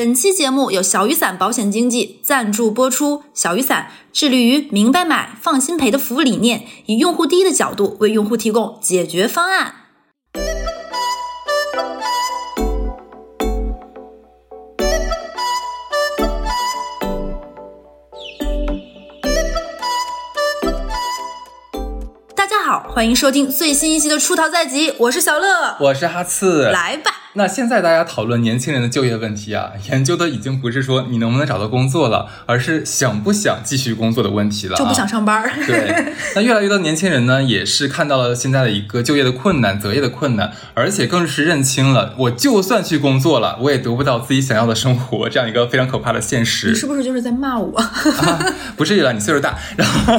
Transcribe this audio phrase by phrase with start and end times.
[0.00, 3.22] 本期节目由小雨伞保险经纪赞助播出。
[3.34, 9.74] 小雨伞致力于明白买、放心赔的服务理念，以用户第一的角度为用户提供解决方案。
[22.34, 27.16] 大家好，欢迎收听最新一期的《出逃在即》，我是小乐，我是哈刺，来吧。
[27.34, 34.78] 那现在大家讨论年轻人的就业问题啊， 研究的已经不是说你能不能找到工作了，而是想不想继续工作的问题了、啊。
[34.78, 35.52] 就不想上班儿。
[35.64, 46.70] 对，那越来越多年轻人呢，也是看到了现在的一个就业的困难、择业的困难，而且更是认清了，我就算去工作了，我也得不到自己想要的生活，这样一个非常可怕的现实。
[46.70, 47.78] 你是不是就是在骂我？
[47.78, 48.44] 啊、
[48.76, 50.14] 不至于了，你岁数大，然后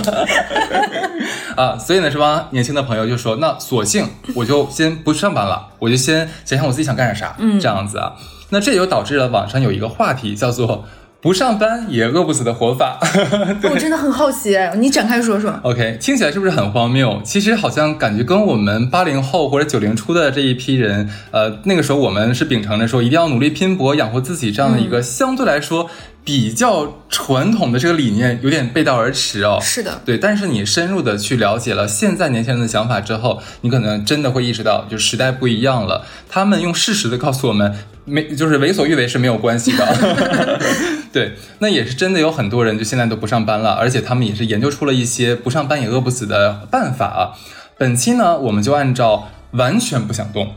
[1.57, 8.13] 啊，所以呢，这帮年轻的朋友就说，那索性我就先不上班了，我就先想想我自己想干点啥，嗯这样子啊。
[8.49, 10.85] 那这就导致了网上有一个话题叫做
[11.21, 12.99] “不上班也饿不死的活法
[13.71, 15.53] ”我真的很好奇，你展开说说。
[15.63, 17.21] OK，听起来是不是很荒谬？
[17.23, 25.89] 其实好像感觉跟我们八零后或者九零初的这一批人，呃，那个时候我们是秉承着说一定要努力拼搏养活自己这样的一个相对来说
[26.23, 29.59] 比较传统的这个理念，有点背道而驰哦。
[29.61, 36.05] 是的，对，但是你深入的去了解了现在年轻人的想法之后，你可能真的会意识到，就时代不一样了。
[36.29, 37.73] 他们用事实的告诉我们，
[38.05, 40.59] 没就是为所欲为是没有关系的。
[41.11, 47.35] 对，那也是真的有很多人就现在都不上班了，而且他们也是研究出了一些不上班也饿不死的办法啊。
[47.77, 50.53] 本期呢，我们就按照完全不想动。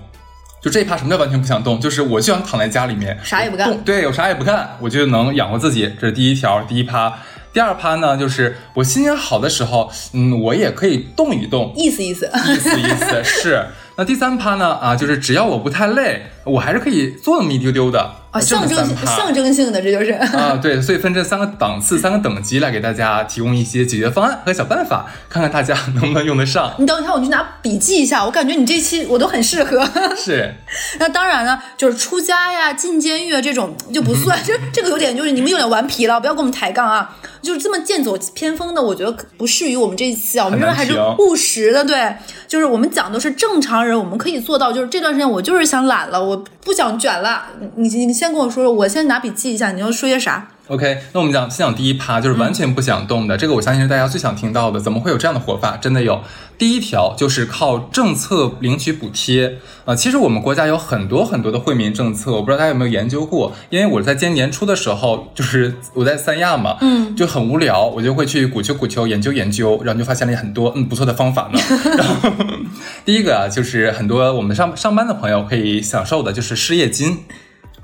[0.65, 1.79] 就这一趴，什么叫完全不想动？
[1.79, 5.93] 就是我就想躺在家里面，啥也不干对，我啥也不干，我就能养活自己。
[6.01, 7.19] 这是第一条，第一趴。
[7.53, 12.31] 第二趴呢，就是我心情好的时候，嗯，我也可以动一动，意思意思。
[12.49, 13.67] 意思意思 是。
[13.97, 18.11] 那第三趴呢，啊，就是只要我不太累，我还是可以做那么一丢丢的。
[18.31, 20.11] 啊，象征性象征性的，这就是。
[20.11, 26.75] 啊，对，所以分这三个档次、三个等级来给大家提供一些解决方案和小办法，看看大家 能不能用得上。
[26.79, 28.25] 你等一下，我去拿笔记一下。
[28.25, 29.89] 我感觉你这期我都很适合。
[30.17, 30.53] 是，
[30.99, 34.37] 那当然了，就是出家呀、进监狱啊这种就不算。
[34.45, 37.17] 这这个有点就是你们有点顽皮了，不要跟我们抬杠啊。
[37.41, 40.47] 就是这么剑走偏锋的，我觉得不适于我们这一期啊。
[40.47, 42.17] 我们这边还是务实的，对，
[42.49, 44.73] 就是我们讲的是正常人，我们可以做到。
[44.73, 47.47] 就是这段时间我就是想懒了，我不想卷了。
[47.77, 50.49] 你你先跟我说说，我先拿笔记一下，你要说些啥？
[50.69, 54.81] OK，那我们讲先讲第一趴，就是完全不想动的，这个我相信是大家最想听到的。
[54.81, 55.77] 怎么会有这样的活法？
[55.77, 56.23] 真的有。
[56.57, 63.53] 第一条就是靠政策领取补贴啊、呃其实我们国家有很多很多的惠民政策，我不知道大家有没有研究过。
[63.69, 71.61] 因为我在今年年初的时候，就是我在三亚嘛，嗯，就很无聊，我就会去鼓秋鼓秋研究研究，然后就发现了很多嗯不错的方法呢。
[71.99, 72.31] 然后
[73.05, 77.19] 第一个啊，就是很多我们上上班的朋友可以享受的就是失业金。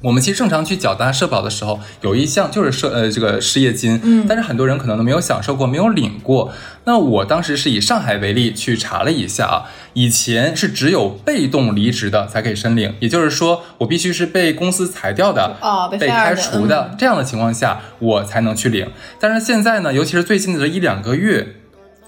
[0.03, 6.53] 我们其实正常去缴纳社保的时候，有一项就是社呃这个失业金，嗯，但是很多人可能都没有享受过，没有领过。
[6.85, 18.91] 那我当时是以上海为例去查了一下啊，以前是只有被动离职的才可以申领，也就是说我必须是被公司裁掉的，哦被开除的、这样的情况下，我才能去领。
[19.19, 21.57] 但是现在呢，尤其是最近的这一两个月，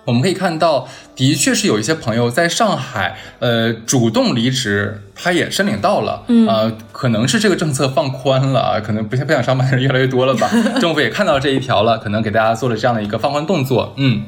[0.07, 10.51] 我们可以看到，的确是有一些朋友在上海，呃，主动离职，他也申领到了，嗯，呃，可能是这个政策放宽了啊，可能不想不想上班的人越来越多了吧，
[10.81, 14.25] 政府也看到这一条了，可能给大家做了这样的一个放宽动作，嗯。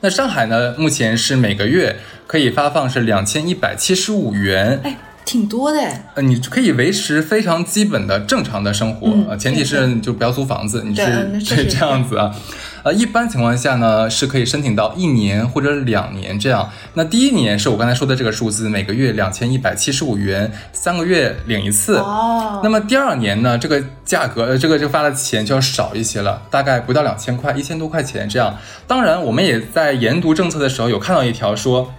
[0.00, 1.96] 那上海呢，目前是每个月
[2.26, 4.96] 可以发放是两千一百七十五元，哎，
[5.28, 6.10] 挺多的哎。
[6.14, 11.02] 呃，你可以维持非常基本的正常的生活，嗯呃，前提是你就不要租房子，你是
[11.44, 12.34] 确实这样子啊。
[12.82, 16.70] 呃，一般情况下呢，是可以申请到一年或者两年这样。
[16.94, 21.98] 那第一年是我刚才说的这个数字，每个月两千一百七十五元，三个月领一次。
[21.98, 28.56] 哦那么第二年呢，这个价格，呃，这个就发的钱就要少一些了，大概不到两千块，一千多块钱这样。
[28.86, 31.92] 当然，我们也在研读政策的时候有看到一条说。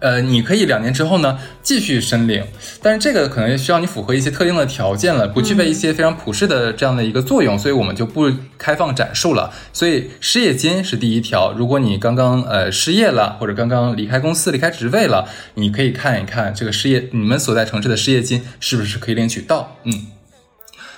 [0.00, 2.44] 呃，你可以两年之后呢继续申领，
[2.82, 9.52] 但是这个可能需要你符合一些特定的条件了，不具备一些非常普适的这样的一个作用，所以我们就不开放展述了。
[9.72, 19.76] 所以失业金是第一条，如果你刚刚呃失业了，或者刚刚离开公司、离开职位了，你可以看一看这个失业你们所在城市的失业金是不是可以领取到。
[19.84, 20.06] 嗯，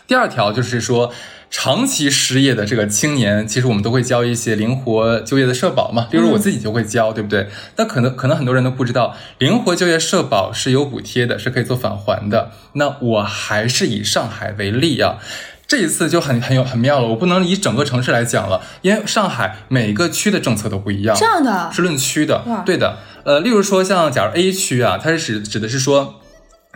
[0.07, 1.13] 第二条就是说。
[1.49, 7.49] 长期失业的这个青年，其实我们都会交一些灵活就业的社保嘛，例如我自己就会交，对不对？
[7.77, 12.51] 那可能可能很多人都不知道，灵活就业社保是有补贴的，是可以做返还的。
[12.75, 15.17] 那我还是以上海为例啊，
[15.67, 22.99] 这一次就很很有很妙了，我不能以整个城市来讲了，因为上海每个区的政策都不一样，这样的是论区的，对的。
[23.25, 26.21] 呃，例如说像假如 A 区啊，它是指指的是说。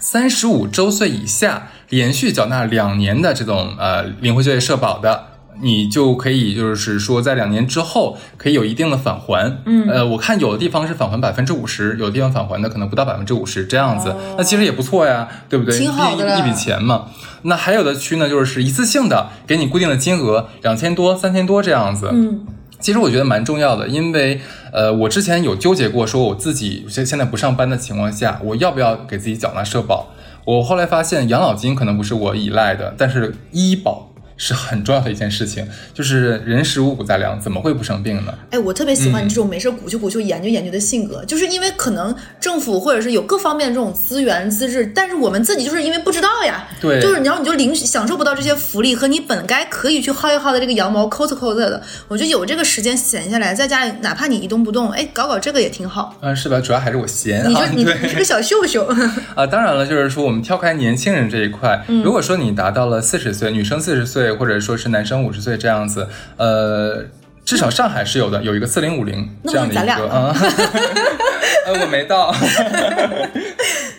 [0.00, 5.24] 三十五周岁以下连续缴纳两年的这种呃灵活就业社保的，
[5.60, 9.58] 你就可以就是说在两年之后可以有一定的返还。
[9.66, 15.74] 嗯，呃，我看有的地方是返还百分之五十，有的地方返还的可能不到百分之五十这样子，那其实也不错呀，对不对？
[15.74, 17.06] 哦挺好的一笔钱嘛。
[17.42, 22.10] 那还有的区呢，就是一次性的给你固定的金额，两千多、三千多这样子。
[22.12, 22.46] 嗯，
[22.80, 24.40] 其实我觉得蛮重要的，因为
[24.72, 30.08] 呃，我之前有纠结过，说我自己现现在不上班的情况下，我要不要给自己缴纳社保？
[30.44, 34.09] 我后来发现养老金可能不是我依赖的，但是医保
[34.42, 38.32] 是很重要的一件事情，就是人食五谷杂粮，怎么会不生病呢？
[38.50, 56.16] 哎，我特别喜欢你这种没事鼓秋鼓秋研究研究的性格，就是因为可能政府或者是有各方面的这种资源资质，但是我们自己就是因为不知道呀，对就是然后你就领享受不到这些福利和你本该可以去薅一薅的这个羊毛抠着抠着的，我觉得有这个时间闲下来，在家里哪怕你一动不动，哎，搞搞这个也挺好。
[56.22, 56.58] 嗯、是吧？
[56.60, 58.86] 主要还是我闲啊，你就你你是个小秀秀，
[59.36, 67.04] 啊，当然了，就是说我们跳开年轻人这一块，嗯如果说你达到了四十岁，女生四十岁，或者说是男生五十岁这样子，呃，
[67.44, 70.34] 至少上海是有的，有一个四零五零这样的一个啊，
[71.66, 72.34] 呃，我没到。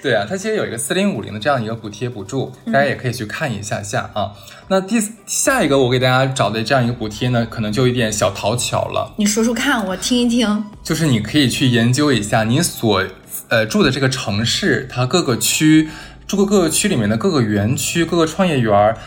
[0.01, 4.31] 对啊，它其实有一个四零五零的这样一个补贴补助，大家也可以去看一下下啊。
[4.68, 9.13] 那第下一个我给大家找的这样一个补贴呢，可能就有点小讨巧了。
[9.18, 10.63] 你说说看，我听一听。
[10.81, 13.04] 就是你可以去研究一下你所
[13.50, 15.88] 呃住的这个城市，它各个区
[16.25, 18.98] 住各各个区里面的各个园区、各个创业园儿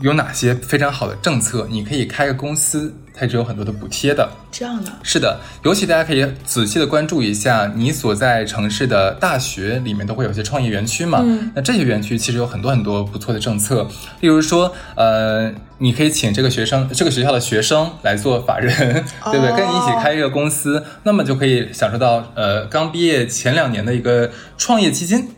[0.00, 4.28] 有哪些非常好的政策，你可以开个公司，它是有很多的补贴的。
[4.50, 11.20] 这样的，是的，尤其大家可以仔细的关注一下你所在城市的大学里面都会有一些创业园区嘛。
[11.22, 13.86] 嗯那这些园区其实有很多很多不错的政策，
[14.20, 18.74] 例如说，呃，你可以请这个学生、这个学校的学生来做法人，
[19.30, 19.50] 对不对？
[19.50, 25.28] 哦跟你一起开一个公司，那么就可以享受到呃刚毕业前两年的一个创业基金。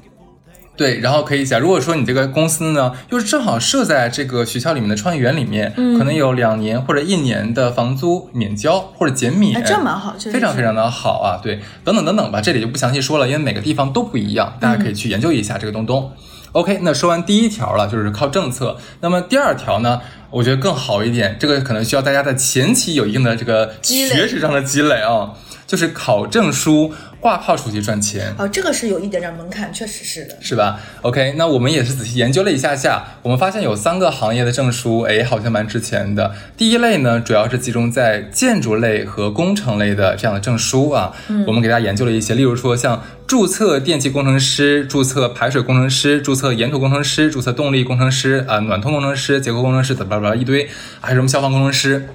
[0.75, 5.99] 对，然后可以讲，如果说你这个公司呢，又是正好设在这个学校里面的创业园里面，嗯。
[5.99, 16.11] 可能有两年或者一年的房租免交或者减免，哎，这蛮好，非常非常的好啊，对，等等等等吧，这里就不详细说了，因为每个地方都不一样，大家可以去研究一下这个东东。
[16.53, 18.77] OK，那说完第一条了，就是靠政策。
[19.01, 25.33] 那么第二条呢，我觉得更好一点，这个可能需要大家在前期有一定的这个学识上的积累啊，
[25.67, 26.93] 就是考证书、
[27.23, 28.35] 挂靠出去赚钱。
[28.37, 30.37] 哦，这个是有一点点门槛，确实是的。
[30.41, 36.35] 是吧？OK，那我们也是仔细研究了一下下，我们发现有三个行业的证书，哎，好像蛮值钱的。
[36.57, 41.13] 第一类呢，主要是集中在建筑类和工程类的这样的证书啊。
[41.29, 50.69] 嗯，我们给大家研究了一些，例如说像注册电气工程师、注册排水工程师、注册岩土工程师、注册动力工程师啊、暖通工程师、结构工程师，怎么吧一堆，
[51.01, 52.09] 还有什么消防工程师。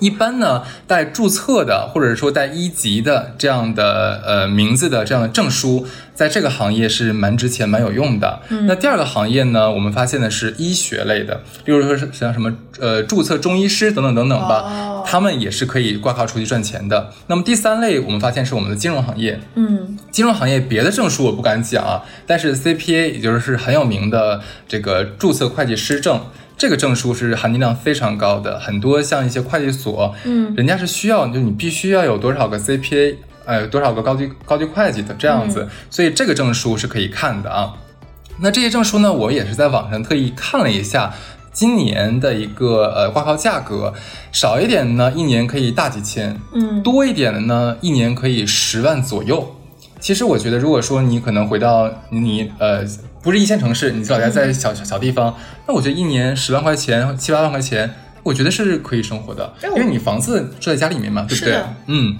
[0.00, 8.40] 一般呢，带注册的或者说带一级的这样的呃名字的这样的证书，在这个行业是蛮值钱、蛮有用的。
[8.48, 17.10] 嗯、那第二个行业呢，我们发现的是医学类的，例如说是像什么呃注册中医师等等等等吧，哦他们也是可以挂靠出去赚钱的。
[17.26, 19.40] 那么第三类，我们发现是我们的金融行业。
[19.54, 26.20] 嗯，金融行业别的证书我不敢讲啊，但是 CPA 也就是很有名的这个注册会计师证。
[26.60, 33.14] 这个证书是含金量非常高的，很多像一些会计所，嗯，人家是需要，就你必须要有多少个 CPA，
[33.46, 37.72] 呃，多少个高级高级会计的这样子，所以这个证书是可以看的啊。
[38.40, 41.14] 那这些证书呢，我也是在网上特意看了一下，
[41.50, 43.94] 今年的一个呃挂靠价格，
[44.30, 49.56] 少一点的呢，一年可以大几千，嗯，多一点的呢，一年可以十万左右。
[49.98, 52.84] 其实我觉得，如果说你可能回到你呃
[53.22, 55.36] 不是一线城市，你老家在小小小地方，
[55.66, 61.62] 那我觉得一年十万块钱、七八万块钱，我觉得是可以生活的，因为你房子住在家里面嘛，对不对？
[61.86, 62.16] 嗯，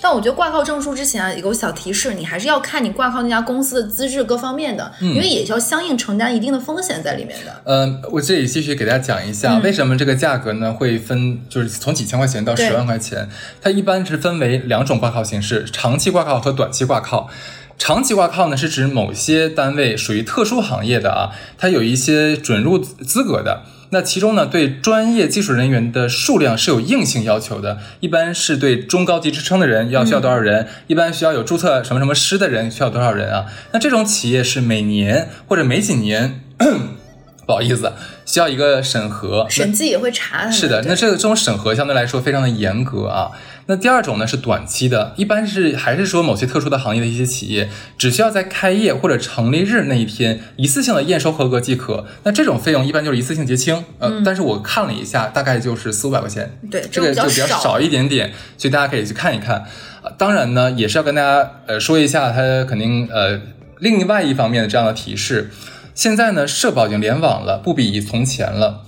[0.00, 7.60] 但我觉得挂靠证书之前啊，有个小提示，你还是要看你挂靠那家公司的资质各方面的，因为也要相应承担一定的风险在里面的。
[7.64, 9.62] 呃，我这里继续给大家讲一下，嗯。
[9.62, 13.28] 为什么这个价格呢会分，就是从几千块钱到十万块钱，
[13.60, 17.28] 它一般是分为两种挂靠形式：长期挂靠和短期挂靠。
[17.78, 23.62] 长期挂靠呢，是指某些单位属于特殊行业的啊，它有一些准入资格的。
[23.90, 33.46] 那其中呢，对专业技术人员的数量是有硬性要求的，一般是对中高级职称的人要需要多少人，一般需要有注册什么什么师的人需要多少人啊？
[33.72, 36.40] 那这种企业是每年或者每几年，
[37.46, 37.92] 不好意思，
[38.26, 39.46] 需要一个审核。
[39.48, 40.50] 审计也会查。
[40.50, 43.30] 是的，那这个这种审核相对来说非常的严格啊。
[43.66, 52.04] 那第二种呢是短期的，一般是还是说某些特殊的行业的一些企业，只需要在开业或者成立日那一天一次性的验收合格即可。
[52.24, 56.58] 那这种费用一般就是一次性结清，呃，但是我看了一下，大概就是四五百块钱。
[56.70, 59.64] 对，这个就比较少一点点，所以大家可以去看一看。
[60.02, 63.40] 呃当然呢，也是要跟大家呃说一下，它肯定呃
[63.78, 65.50] 另外一方面的这样的提示。
[65.94, 68.82] 现在呢，社保已经联网了，不比从前了，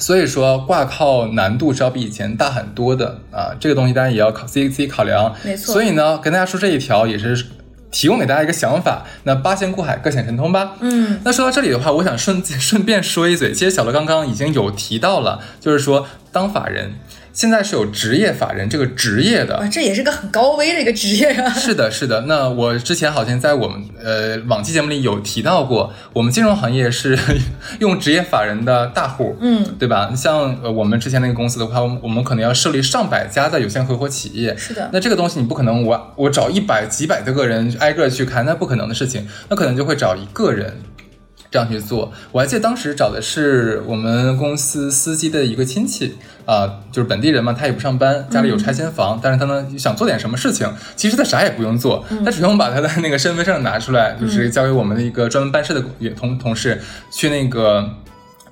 [0.00, 3.54] 所以说挂靠难度是要比以前大很多的啊。
[3.60, 5.32] 这个东西大家也要考自己自己考量。
[5.44, 5.72] 没错。
[5.72, 7.46] 所以呢，跟大家说这一条也是
[7.92, 9.04] 提供给大家一个想法。
[9.24, 10.72] 那八仙过海，各显神通吧。
[10.80, 11.20] 嗯。
[11.22, 16.94] 那说到这里的话，我想顺 顺便说一嘴，其实小乐刚刚已经有提到了，就是说当法人。
[17.32, 21.48] 现在是有职业法人这个职业的，这也是个很高危的一个职业啊。
[21.54, 22.22] 是的，是的。
[22.22, 27.18] 那我之前好像在我们呃往期节目里有提到过，我们金融行业是
[27.80, 30.12] 用职业法人的大户，嗯，对吧？
[30.14, 34.56] 像呃我们之前那个公司的话，我们可能要设立上百家的有限合伙企业。
[34.56, 34.90] 是的。
[34.92, 39.26] 那这个东西你不可能我我找一百几百的个人挨个去看，那不可能的事情。
[39.48, 40.80] 那可能就会找一个人。
[41.50, 46.16] 这样去做，我还记得当时找的是我们公司司机的一个亲戚
[46.46, 55.82] 啊，就是本地人嘛，他也不上班，家里有拆迁房，但是他呢想做点什么事情，其实他啥也不用做，他只用把他的那个身份证拿出来，就是交给我们的一个专门办事的
[56.16, 56.80] 同同事
[57.10, 57.90] 去那个。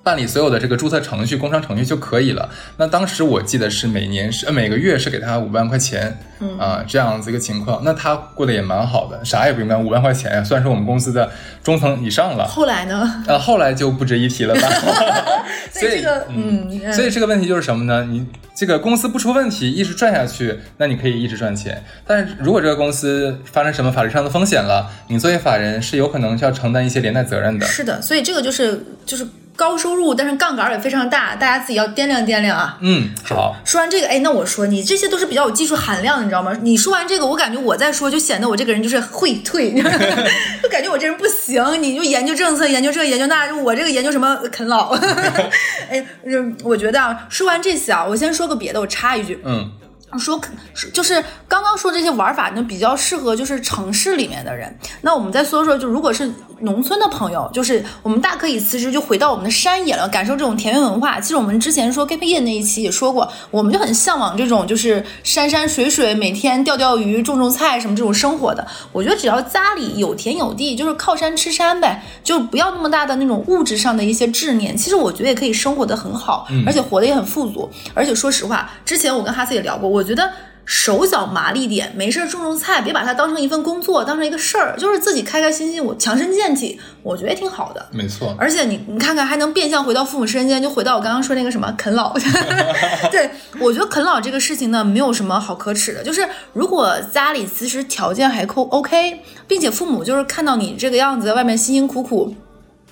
[0.09, 2.49] 办理所有的这个注册程序、工商程序就可以了。
[2.79, 6.19] 那当时我记得是每年是每个月是给他五万块钱，
[6.59, 7.83] 啊，这样子一个情况。
[7.85, 11.31] 那他过得也蛮好的，啥也不用干，五万块钱呀算是我们公司的
[11.63, 12.49] 中层以上了。
[12.49, 13.23] 后来呢？
[13.27, 14.63] 呃，后来就不值一提了吧。
[15.71, 18.07] 所以这个，嗯，所以这个问题就是什么呢？
[18.11, 21.85] 你这个公司不出问题，一直赚下去，那你可以一直赚钱。
[22.07, 27.67] 但是如果这个公司发生什么法律上的风险了，你作为法人是有可能需要承担一些连带责任的。
[27.67, 29.27] 是的，所以这个就是就是。
[29.59, 32.79] 高收入，但是杠杆也非常大，大家自己要掂量掂量啊。
[32.81, 33.57] 嗯，好。
[33.65, 36.57] 说完这个，哎，那我说你这些都是比较有技术含量的，你知道吗？
[36.63, 39.75] 你说完这个，我感觉我在说就显得我这个人就是会退，
[40.63, 41.83] 就感觉我这人不行。
[41.83, 44.97] 你就研究政策，研究这研究那，就我这个研究什么啃老。
[45.91, 46.07] 哎，
[46.63, 49.43] 我觉得啊，说完这些啊，我先说个别的，我插一句。
[49.45, 49.73] 嗯。
[50.17, 50.41] 说
[50.93, 54.79] 就是刚刚说这些玩法呢，比较适合就是城市里面的人。
[55.03, 61.21] 那我们再说说，就如果是农村的朋友，就是我们大可以辞职就回到我们的山野了，感受这种田园文化。
[61.21, 68.67] 其实我们之前说 gap year 那一期也说过，我们就很向往这种就是山山水水，每天钓钓鱼、种种菜什么这种生活的。
[68.93, 74.77] 我觉得只要家里有田有地，就是靠山吃山呗，就不要那么大的那种物质上的一些执念。
[74.77, 77.71] 其实我觉得也可以生活的很好，而且活得也很富足。
[77.93, 79.98] 而且说实话，之前我跟哈斯也聊过，我。
[79.99, 80.31] 我觉得
[80.65, 87.85] 手脚麻利点，没事种种菜，别把它当成一份工作，当成一个事儿，就是自己开开心心，我强身健体，我觉得挺好的。
[87.91, 92.15] 没错，而且你你看看，还能变相回到父母身边，就回到我刚刚说那个什么啃老。
[93.11, 93.29] 对
[93.59, 102.35] 我觉得啃老这个事情呢，没有什么好可耻的，就是如果家里其实条件还够 OK，并且父母就是看到你这个样子，在外面辛辛苦苦。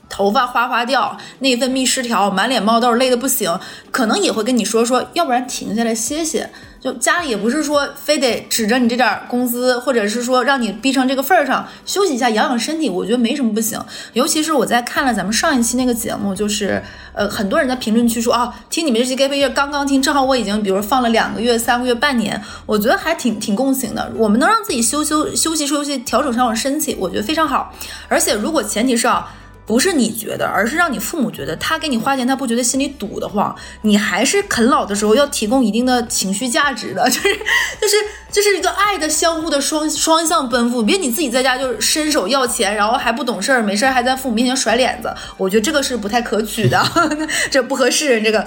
[0.08, 3.58] 头发哗哗掉，内分泌失调，满脸冒痘，累得不行，
[3.90, 6.48] 可能也会跟你说说，要不然停下来歇歇。
[6.86, 13.76] 就家里也不是说非得指着你这点工资，或者是说让你逼成这个份儿上，休息一下养养身体，我觉得没什么不行。
[14.12, 16.80] 尤其是我在看了咱们上一期那个节目，就是
[17.12, 24.12] 呃很多人在评论区说啊，听你们这期 gap year 刚刚听，正好我已经比如放了两个月、三个月、半年，我觉得还挺挺共情的。
[24.14, 27.74] 我们能让自己休休休息休息，调整调整身体，我觉得非常好。
[28.08, 29.34] 而且如果前提是啊。
[29.66, 33.54] 不是你觉得，而是让你父母觉得，他给你花钱，他不觉得心里堵得慌。
[33.82, 37.36] 你还是啃老的时候要提供一定的情绪价值的， 就是
[37.80, 37.96] 就是
[38.30, 40.82] 就是一个爱的相互的双双向奔赴。
[40.82, 46.80] 别你自己在家就伸手要钱，然后还不懂事儿，没事儿还在父母面前甩脸子，我觉得这个是不太可取的，
[47.50, 48.46] 这不合适，这个。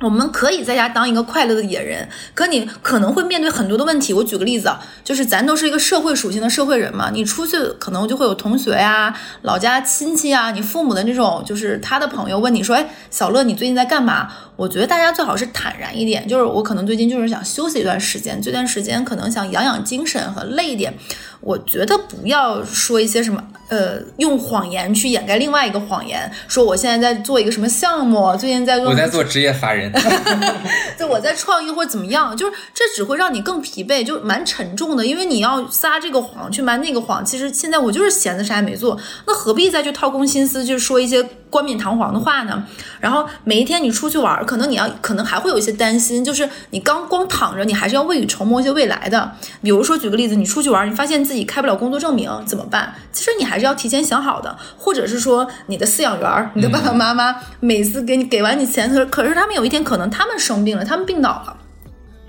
[0.00, 4.14] 我们可以在家当一个快乐的野人，可你可能会面对很多的问题。
[4.14, 20.92] 我举个例子啊，就是咱都是一个社会属性的社会人嘛，你出去可能就会有同学呀、老家亲戚啊、你父母的那种，就是他的朋友问你说：“哎，小乐，你最近在干嘛？”我觉得大家最好是坦然一点，就是我可能最近就是想休息一段时间，这段时间可能想养养精神和累一点。
[21.40, 29.90] 我觉得不要说一些什么，呃，用谎言去掩盖另外一个谎言，说我现在在做一个什么项目，最近在做，我在做职业法人，
[30.98, 42.62] 就我在创业或者怎么样，就是这只会让你更疲惫，就蛮沉重的，因为你要撒这个谎去瞒那个谎，其实现在我就是闲着啥也没做，那何必再去掏空心思，去说一些冠冕堂皇的话呢？
[43.00, 44.44] 然后每一天你出去玩。
[44.50, 49.30] 可能你要，可能还会有一些担心，就是你刚光躺着，你还是要未雨绸缪一些未来的。
[49.62, 52.92] 比如说，举个例子，你出去玩，你发现自己开不了工作证明，怎么办？
[53.12, 61.56] 其实你还是要提前想好的，或者是说，你的饲养员，你的爸爸妈妈，每次给你给完你钱，可可是他们有一天可能他们生病了，他们病倒了。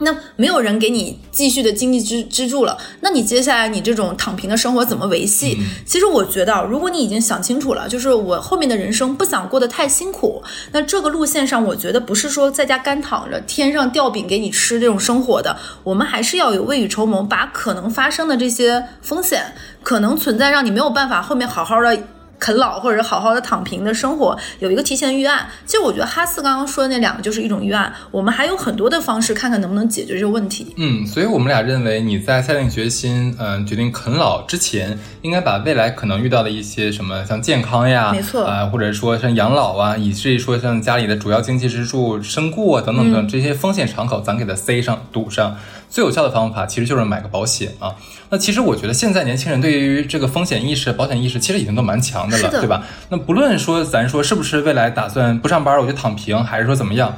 [0.01, 5.57] 那没有人给你继续的经济支支柱了，那你接下来你这种躺平的生活怎么维系？
[5.85, 19.53] 其实我觉得，如果你已经想清楚了，就是我后面的人生不想过得太辛苦，那这个路线上，我觉得不是说在家干躺着，天上掉饼给你吃这种生活的，我们还是要有未雨绸缪，把可能发生的这些风险，
[19.83, 22.20] 可能存在让你没有办法后面好好的。
[22.41, 25.47] 啃老或者是好好的躺平的生活，有一个提前预案。
[25.67, 27.93] 其实我觉得哈斯刚刚说的那两个就是一种预案。
[28.09, 30.73] 我们还有很多的方式，看看能不能解决这个问题。
[30.77, 45.55] 嗯，所以我们俩认为你在下定决心，嗯，决定啃老之前，应该把未来可能遇到的一些什么，像健康呀，没错啊，或者说像养老啊，以至于说像家里的主要经济支柱身故啊等等等这些风险敞口，咱给它塞上堵上。
[45.89, 47.93] 最有效的方法其实就是买个保险啊。
[48.31, 52.81] 那其实我觉得现在年轻人对于这个风险意识、保险意识其实已经都蛮强的了，对吧？
[53.09, 57.13] 那不论说咱说是不是未来打算不上班我就躺平，还是说怎么样？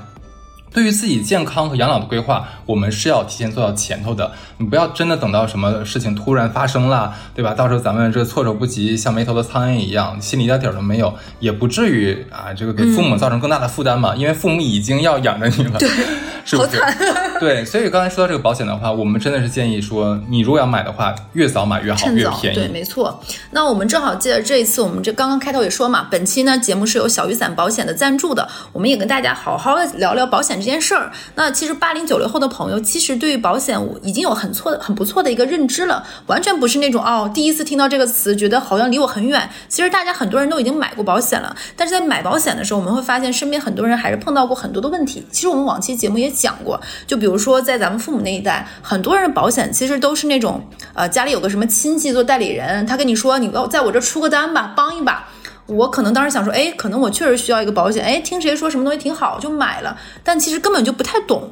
[0.74, 4.32] 对于自己健康和养老的规划，我们是要提前做到前头的。
[4.58, 7.54] 你不要真的等到什么事情突然发生了，对吧？
[7.54, 14.16] 到时候咱们这措手不及，像没头的苍蝇一样，心里一点底儿都没有，也不至于啊，这个给父母造成更大的负担嘛。
[14.16, 15.78] 因为父母已经要养着你了，
[16.46, 16.82] 是不是？
[17.40, 22.56] 对，所以刚才说到这个保险的话，我们真的是建议说，你如果要买的话，越早买越好，越便宜。
[22.56, 23.20] 对，没错。
[23.52, 30.58] 那我们正好借着这一次，我们这刚刚开头也说嘛，本期呢节目是有小雨伞保险的赞助的，我们也跟大家好好的聊聊保险。
[30.58, 39.50] 这件事儿，那其实八零九零后的朋友，其实对于保险已经有很错的、很不错的一个认知了，完全不是那种哦，第一次听到这个词，觉得好像离我很远。
[39.68, 45.26] 其实大家很多人都已经买过保险了，但是在买保险的时候，我们会发现身边很多人还是碰到过很多的问题。
[45.32, 55.28] 其实我们往期节目也讲过，就比如说在咱们父母那一代，很多人保险其实都是那种，呃，家里有个什么亲戚做代理人，他跟你说，你要在我这出个单吧，帮一把。
[55.66, 61.52] 我可能当时想说，哎，可能我确实需要一个保险，哎，听谁说什么东西挺好就买了，但其实根本就不太懂。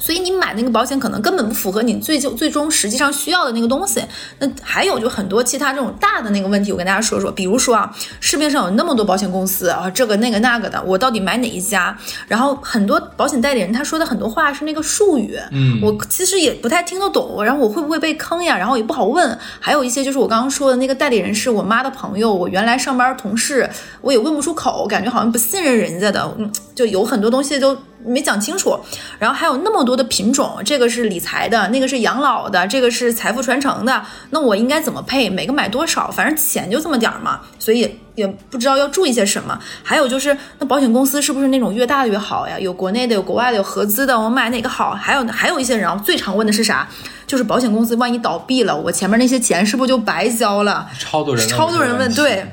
[0.00, 4.02] 所以你买那个保险可能根本不符合你最就最终实际上需要的那个东西。
[4.38, 7.30] 那还有就很多其他这种大的那个问题，我跟大家说说。
[7.30, 11.96] 比如说啊，市面上有那么多保险公司啊，这个那个那个的，我到底买哪一家？
[12.26, 17.44] 然后很多保险代理人他说的很多话是那个术语，嗯，我其实也不太听得懂。
[17.44, 18.56] 然后我会不会被坑呀？
[18.56, 19.38] 然后也不好问。
[19.60, 23.68] 还有一些就是我刚刚说的那个代理人是我妈的朋友，我原来上班同事，
[24.00, 27.76] 我也问不出口，感觉好像不信任人家的，嗯，就有很多东西都。
[28.04, 28.78] 没讲清楚，
[29.18, 35.28] 然后还有那么多的品种，这个是理财的，那个是养老的，这个是财富传承的，那我应该怎么配？
[35.28, 36.10] 每个买多少？
[36.10, 39.58] 反正钱就这么点儿嘛，所以也不知道要注意些什么。
[39.82, 42.58] 还有就是，那保险公司是不是那种越大的越好呀？
[42.58, 44.92] 有国内的，有国外的，有合资的，我买哪个好？
[44.92, 46.88] 还有还有一些人啊最常问的是啥？
[47.26, 50.88] 就是保险公司万一倒闭了，我前面那些钱是不是就白交了？
[50.98, 52.44] 超多人，超多人问，对。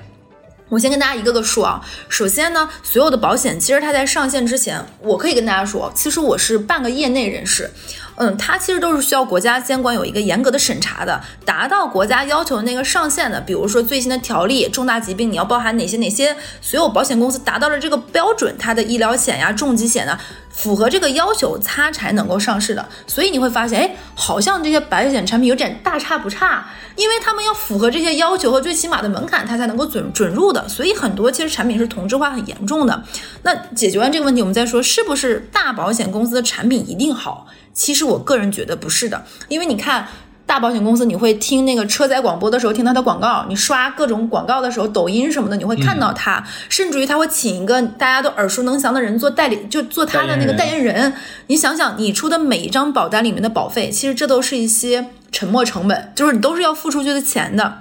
[0.70, 7.72] 我先跟大家一个个说啊，首先呢，所有的保险其实它在上线之前，我可以跟大家说，其实我是半个业内人士，
[8.16, 20.20] 嗯，它其实都是需要国家监管有一个严格的审查的，达到国家要求的那个上限的，比如说最新的条例，重大疾病你要包含哪些哪些，所有保险公司达到了这个标准，它的医疗险呀、重疾险呢。
[20.58, 22.84] 符合这个要求，它才能够上市的。
[23.06, 30.68] 所以你会发现，哎，好像这些保险产品有点大差不差，因为他们要符合这些要求和最起码的门槛，它才能够准准入的。
[30.68, 33.04] 所以很多其实产品是同质化很严重的。
[33.44, 37.46] 那解决完这个问题，我们再说是不是大保险公司的产品一定好？
[37.74, 40.08] 其实我个人觉得不是的，因为你看。
[40.48, 51.14] 大保险公司，你会听那个车载广播的时候听它的广告，你刷各种广告的时候，抖音什么的，你会看到它，甚至于他会请一个大家都耳熟能详的人做代理，就做他的那个代言人。
[51.48, 57.80] 你想想，你出的每一张保单里面的保费，其实这都是一些沉没成本，就是你都是要付出去的钱的。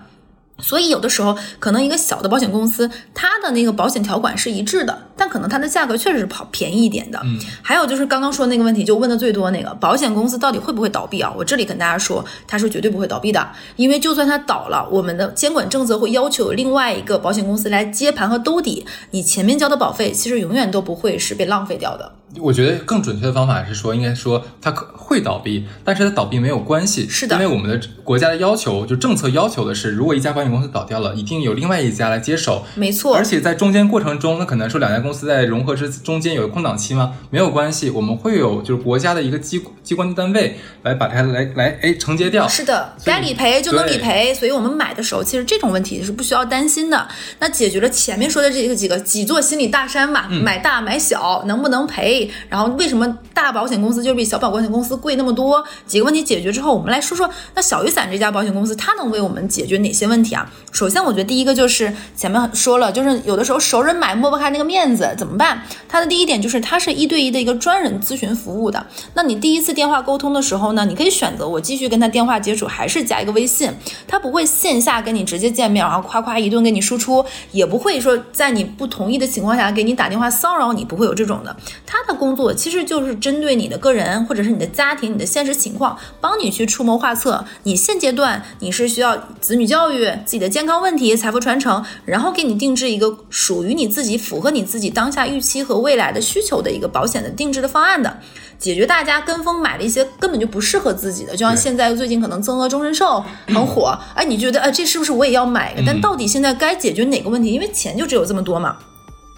[0.59, 7.21] 所以有的时候，可能一个小的保险公司，它的那个保险条款是一致的，但可能它的价格确实是跑便宜一点的。
[7.25, 11.33] 嗯，还有就是刚刚说那个问题，就问的最多那个保险公司到底会不会倒闭啊？
[11.37, 22.12] 我这里跟大家说，它是绝对不会倒闭的，因为就算它倒了，我们的监管政策会要求另外一个保险公司来接盘和兜底，你前面交的保费其实永远都不会是被浪费掉的。
[22.40, 33.16] 我觉得更准确的方法是说，应该说它可会倒闭，但是它倒闭没有关系，是的，因为我们的国家的要求，就政策要求的是，如果一家保险公司倒掉了，一定有另外一家来接手，没错。
[33.16, 37.14] 而且在中间过程中，那可能说两家公司在融合之中间有空档期吗？
[37.31, 42.49] 没有关系，我们会有就是国家的一个机机关单位来把它来来哎承接掉。
[42.49, 47.07] 是的，该理赔就能理赔，所以我们买的时候其实这种问题是不需要担心的。
[47.38, 52.25] 那解决了前面说的这个几个几座心理大山嘛，买大买小能不能赔？
[52.48, 55.64] 然后为什么大保险公司就比小保险公司贵那么多？
[55.86, 60.50] 几个问题解决之后，我们来说说那小雨伞这家保险公司，它能为我们解决哪些问题啊？
[60.72, 65.62] 首先，我觉得第一个就是前面说了，就是有的时候熟人买摸不开那个面子，怎么办？
[65.88, 68.86] 它的第一点就是它是一对一的一个专人咨询服务的。
[69.14, 73.70] 那你第一次电话沟通的时候呢，你可以选择我继续跟他电话接触，还是加一个微信，
[74.06, 81.56] 他不会线下跟你直接见面，然后夸夸一顿给你输出，也不会说在你不同意的情况下给你打电话骚扰你，不会有这种的。
[81.86, 87.45] 他的工作其实就是针对你的个人或者是你的家庭、你的现实情况，帮你去出谋划策。
[87.64, 98.19] 你现阶段你是需要子女教育、自己的健康问题、财富传承，然后给你定制一个属于你自己、符合你自己当下预期和未来的需求的一个保险的定制的方案的。
[98.59, 105.83] 解决大家跟风买了一些根本就不适合自己的，就像现在最近可能增额终身寿很火，哎，你觉得哎这是不是我也要买一个？
[105.87, 107.53] 但到底现在该解决哪个问题？
[107.53, 108.79] 因为钱就只有这么多嘛。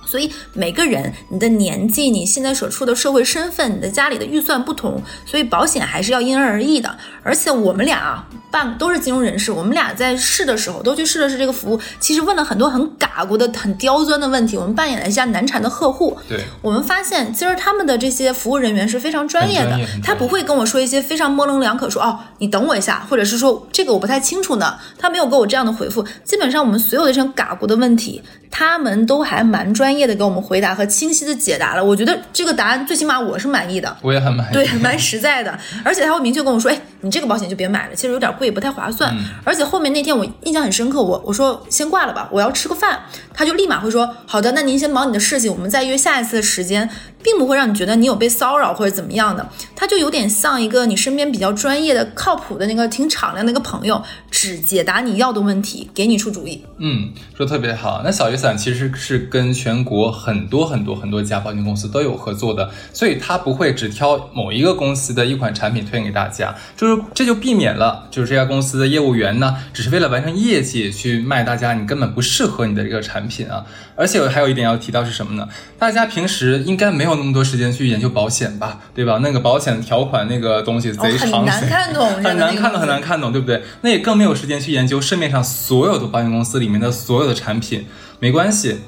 [0.09, 6.97] 所以每个人，你的年纪，你现在所处的社会身份，你的家里的预算不同，所以保险还是要因人而异的。
[7.23, 16.17] 而且我们俩啊，办都是金融人士，我们俩在试的时候都去试了试这个服务，其实问了很多很嘎咕的、很刁钻的问题，我们扮演了一下难缠的客户。
[16.27, 26.03] 对，我们发现其实他们的这些服务人员是非常专业的，他不会跟我说一些非常模棱两可，说哦，你等我一下，或者是说这个我不太清楚呢，他没有给我这样的回复。
[26.25, 31.85] 基本上我们所有的这种嘎咕的问题，他们都还蛮专业的给我们回答和清晰的解答了。
[31.85, 33.97] 我觉得这个答案最起码我是满意的。
[34.03, 34.55] 我也很满意。
[34.55, 39.17] 对， 蛮实在的，而且他会明确跟我说，哎，你这个保险就别买了，其实有点贵，不太划算。
[39.45, 43.01] 而且后面那天我印象很深刻，我我说先挂了吧，我要吃个饭，
[43.33, 46.89] 他就立马会说，好的，那您先忙你的事情，我们再约下一次的时间，
[47.23, 56.65] 并不会让你觉得你有被骚扰或者怎么样的，他就有点像一个你身边比较专业的、靠谱的那个挺敞亮的一个朋友，只解答你要的问题，给你出主意。
[56.79, 58.03] 嗯，说特别好。
[58.05, 73.65] 那小雨伞其实是跟全国很多很多很多家保险公司都有合作的，所以它不会只挑某一个公司的一款产品推荐给大家，就是这就避免了就是这家公司的业务员呢，只是为了完成业绩去卖大家你根本不适合你的这个产品啊。
[73.97, 75.49] 而且我还有一点要提到是什么呢？
[75.79, 79.19] 大家平时应该没有那么多时间去研究保险吧，对吧？
[79.23, 83.63] 那个保险条款那个东西贼哦，很长，难看懂，很难看懂， 很难看懂，对不对？
[83.81, 87.87] 那也更没有时间去研究市面上所有的保险公司里面的所有的产品。
[88.21, 88.79] 没关系，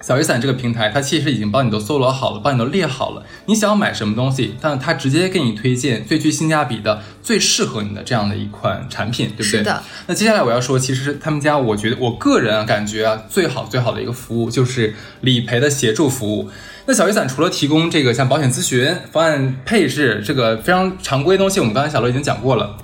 [0.00, 9.58] 小雨伞这个平台，它其实已经帮你都搜罗好了，帮你都列好了，你想要买什么东西，但是它直接给你推荐最具性价比的、最适合你的这样的一款产品，对不对？
[9.58, 9.82] 是的。
[10.06, 16.48] 那接下来我要说，其实他们家，我觉得我个人啊感觉啊，最好最好的一个服务就是理赔的协助服务。
[16.86, 22.76] 那小雨伞除了提供这个像保险咨询、方案配置这个非常常规的东西，我们刚才小罗已经讲过了。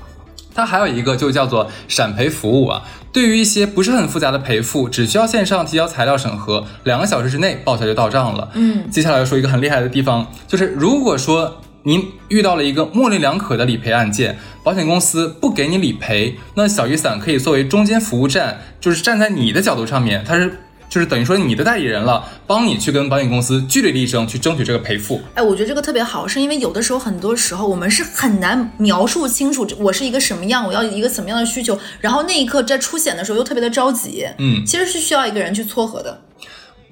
[0.54, 2.82] 它还有一个就叫做闪赔服务啊，
[3.14, 8.50] 对于一些不是很复杂的赔付，只需要线上提交材料审核，两个小时之内报销就到账了。
[8.54, 20.58] 嗯，接下来要说一个很厉害的地方，就是如果说您遇到了一个模棱两可的理赔案件，保险公司不给你理赔，那小雨伞可以作为中间服务站，就是站在你的角度上面，它是。
[20.94, 25.20] 就是等于说你的代理人了，帮你去跟保险公司据理力争，去争取这个赔付。
[25.34, 34.24] 哎，我觉得这个特别好，是因为有的时候，很多时候我们是很难描述清楚我是一个什么样，我要一个什么样的需求，然后那一刻在出险的时候又特别的着急。
[34.38, 36.16] 嗯，其实是需要一个人去撮合的。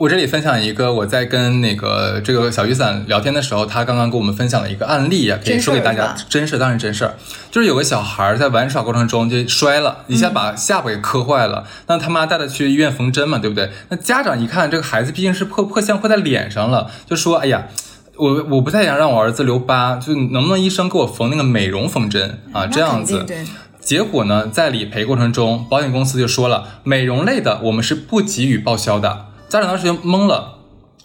[0.02, 6.12] 我这里分享一个我在跟那个这个小雨伞聊天的时候，他刚刚给我们分享了一个案例啊，可以说给大家。
[6.28, 7.14] 真事，当然真事儿，
[7.52, 11.64] 就是有个小孩在玩耍过程中就摔了一下，把下巴给磕坏了。
[11.86, 13.70] 那他妈带他去医院缝针嘛，对不对？
[13.90, 17.68] 那家长一看这个孩子毕竟是破破相破在脸上了，就说：“哎呀，
[18.16, 22.66] 我我不太想让我儿子留疤，就能不能医生给我缝那个美容缝针啊？
[22.66, 23.24] 这样子。”。
[23.78, 29.26] 结果呢，在理赔过程中，保险公司就说了，美容类的我们是不给予报销的。
[29.52, 30.60] 家长当时就懵了，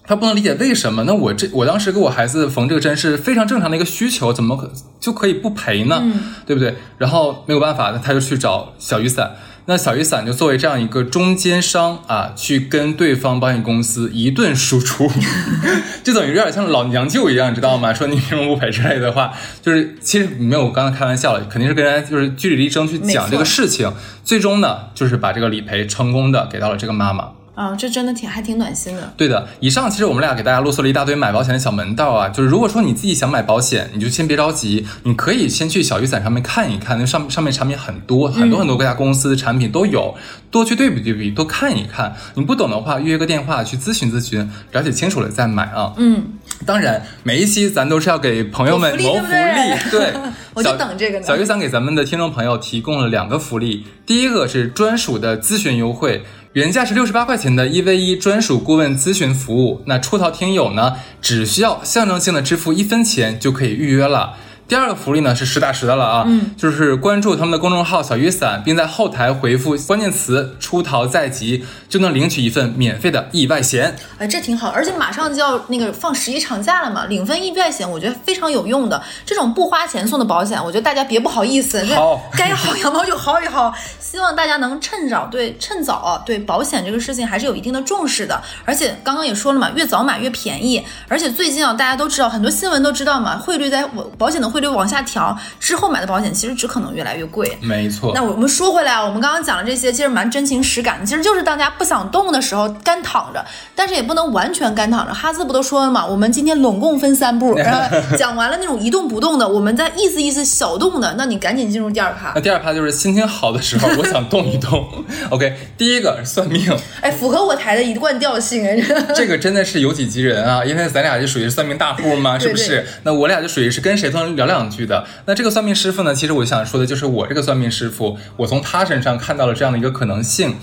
[0.06, 1.04] 他不能理解为什么？
[1.04, 6.00] 那我这我当时给我孩子缝这个针是非常正常的一个需求，怎么可就可以不赔呢？
[6.02, 6.76] 嗯、对不对？
[6.98, 9.36] 然后没有办法，那他就去找小雨伞。
[9.66, 15.12] 那小雨伞就作为这样一个中间商啊，去跟对方保险公司一顿输出，
[16.06, 17.94] 就等于有点像老娘舅一样，你知道吗？
[17.94, 23.92] 说你为什么不赔之类的话，就是其实没有，我刚才开玩笑了，肯定是跟人家就是据理力争去讲这个事情，
[24.24, 27.32] 最终呢，就是把这个理赔成功的给到了这个妈妈。
[27.58, 29.12] 啊，这真的挺还挺暖心的。
[29.18, 40.14] 对的，以上其实我们俩给大家啰嗦了一大堆买保险的小门道啊，就是如果说你自己想买保险，你就先别着急，你可以先去小雨伞上面看一看，那上上面产品很多，很多很多各家公司的产品都有，
[40.52, 42.16] 多去对比对比，多看一看。
[42.36, 45.94] 你不懂的话，预约个电话去咨询咨询，了解清楚了再买啊。
[45.98, 50.14] 嗯，当然每一期咱都是要给朋友们谋福利，对，
[50.54, 51.26] 我就等这个呢。
[51.26, 56.24] 小雨伞给咱们的听众朋友提供了两个福利，第一个是专属的咨询优惠。
[56.58, 64.34] 原价是六十八块钱的一 v 一专属顾问咨询服务，那出逃听友呢，只需要象征性的支付一分钱就可以预约了。
[64.68, 73.96] 第二个福利呢是实打实的了啊，嗯，就是关注他们的公众号“小雨伞”，并在后台回复关键词“出逃在即”，就能领取一份免费的意外险。
[74.18, 79.02] 哎，这挺好，而且马上就要那个放十一长假了嘛，领份意外险我觉得非常有用的。
[79.26, 83.74] 这种不花钱送的保险，我觉得大家别不好意思，好，该薅羊毛就薅一薅。
[84.02, 88.42] 希望大家能趁早对趁早对保险这个事情还是有一定的重视的。
[88.66, 90.84] 而且刚刚也说了嘛，越早买越便宜。
[91.08, 93.86] 而且最近啊，大家都知道很多新闻都知道嘛，汇率在
[94.18, 97.58] 保险的汇率往下调之后买的保险，其实只可能越来越贵。
[97.62, 98.12] 没错。
[98.14, 103.44] 那我们说回来啊，我们刚刚讲的这些其实蛮真情实感的，其实就是大家不想动的时候干躺着，
[103.76, 105.14] 但是也不能完全干躺着。
[105.14, 107.58] 哈斯不都说了嘛，我们今天拢共分三步，
[108.18, 112.32] 讲完了那种一动不动的，我们再意思意思小动的，那你赶紧进入第二趴。
[112.36, 113.88] 那第二趴就是心情好的时候。
[113.98, 114.88] 我想动一动
[115.32, 115.58] ，OK。
[115.78, 118.78] 第一个算命， 哎，符合我台的一贯调性哎。
[119.16, 122.86] 这个真的是有己及人啊，因为咱俩就属于算命大户嘛，是不是？
[123.04, 125.06] 那我俩就属于是跟谁都能聊两句的。
[125.26, 130.56] 那这个算命师傅呢，其实我想说的就是我这个算命师傅，我从他身上看到了这样的一个可能性。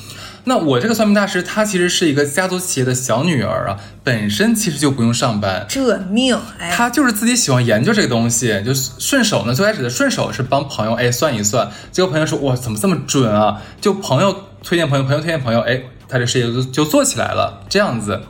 [0.47, 5.64] 那我这个算命大师，他其实是一个家族企业的小女儿啊，本身其实就不用上班。
[5.66, 9.55] 这命，哎，他就是自己喜欢研究这个东西，就顺手呢。
[9.55, 13.62] 最开始的顺手是帮朋友哎算一算，结果朋友说哇怎么这么准啊？
[13.81, 17.62] 就朋友推荐朋友，朋友推荐朋友，哎，他这事业就就做起来了。
[17.70, 18.20] 这样子，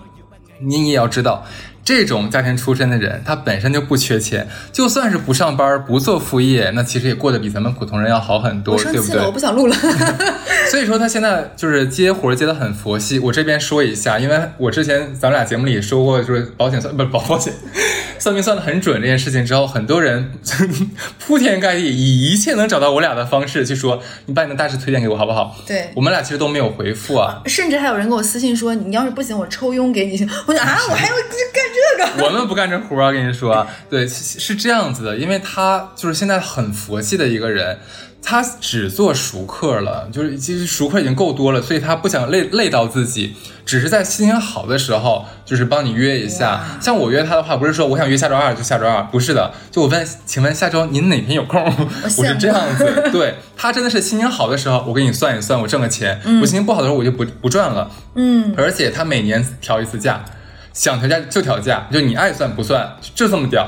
[0.60, 1.44] 你也要知道。
[1.84, 9.20] 这种家庭出身的人，他本身就不缺钱，就算是不上班、不做副业，那其实也过得比咱们普通人要好很多，对不对？
[9.20, 9.76] 我不想录了。
[10.70, 13.18] 所以说他现在就是接活接的很佛系。
[13.18, 17.52] 我这边说一下，因为我之前咱们俩节目里说过，就是保险算不是保保险，
[18.18, 20.32] 算命算的很准这件事情之后，很多人
[21.18, 25.54] 铺天盖地以一切能找到我俩的方式去说，你把你的大师推荐给我好不好？
[25.66, 30.26] 对，我们俩其实都没有回复啊，甚至还有人给我私信说，你要是不行，我抽佣给你行。
[30.48, 31.73] 我说啊，我还要干。
[31.74, 33.12] 这个 我们不干这活儿啊！
[33.12, 37.78] 跟你说， 对，是这样子的，因为他就是现在很佛系的一个人，
[38.22, 43.34] 他只做熟客了，就是其实熟客已经够多了，所以他不想累累到自己，
[43.66, 46.78] 只是在心情好的时候，就是帮你约一下。
[46.80, 51.62] 像我约他的话，不是说我想约下周二就下周二，不是的，就我问，请问下周您哪天有空？
[52.18, 57.90] 我是这样子， 对他真的是心情好的时候，我给你算一算，我挣个钱；我心情不好的时候，我就不不赚了。
[58.14, 60.24] 嗯，而且他每年调一次价。
[60.74, 63.66] 想调价就调价，就你爱算不算，就这么屌。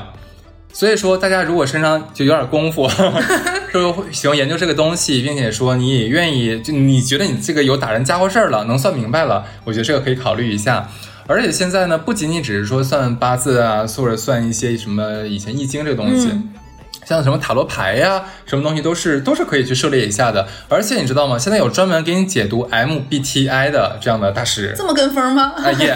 [0.73, 2.87] 所以说，大家如果身上就有点功夫，
[3.71, 10.87] 说喜欢研究这个东西，并且说你也愿意，就你觉得你这个有打人家伙事儿了，能算明白了，我觉得这个可以考虑一下。
[11.25, 16.29] 而且现在呢，不仅仅只是说算八字啊，或者算一些什么以前易经这个东西。
[17.07, 20.45] 像什么塔罗牌呀，什么东西都是都是可以去涉猎一下的。
[20.67, 21.39] 而且你知道吗？
[21.39, 25.53] 现在有专门给你解读 MBTI 的这样的大师，这么跟风吗？
[25.55, 25.95] 啊耶！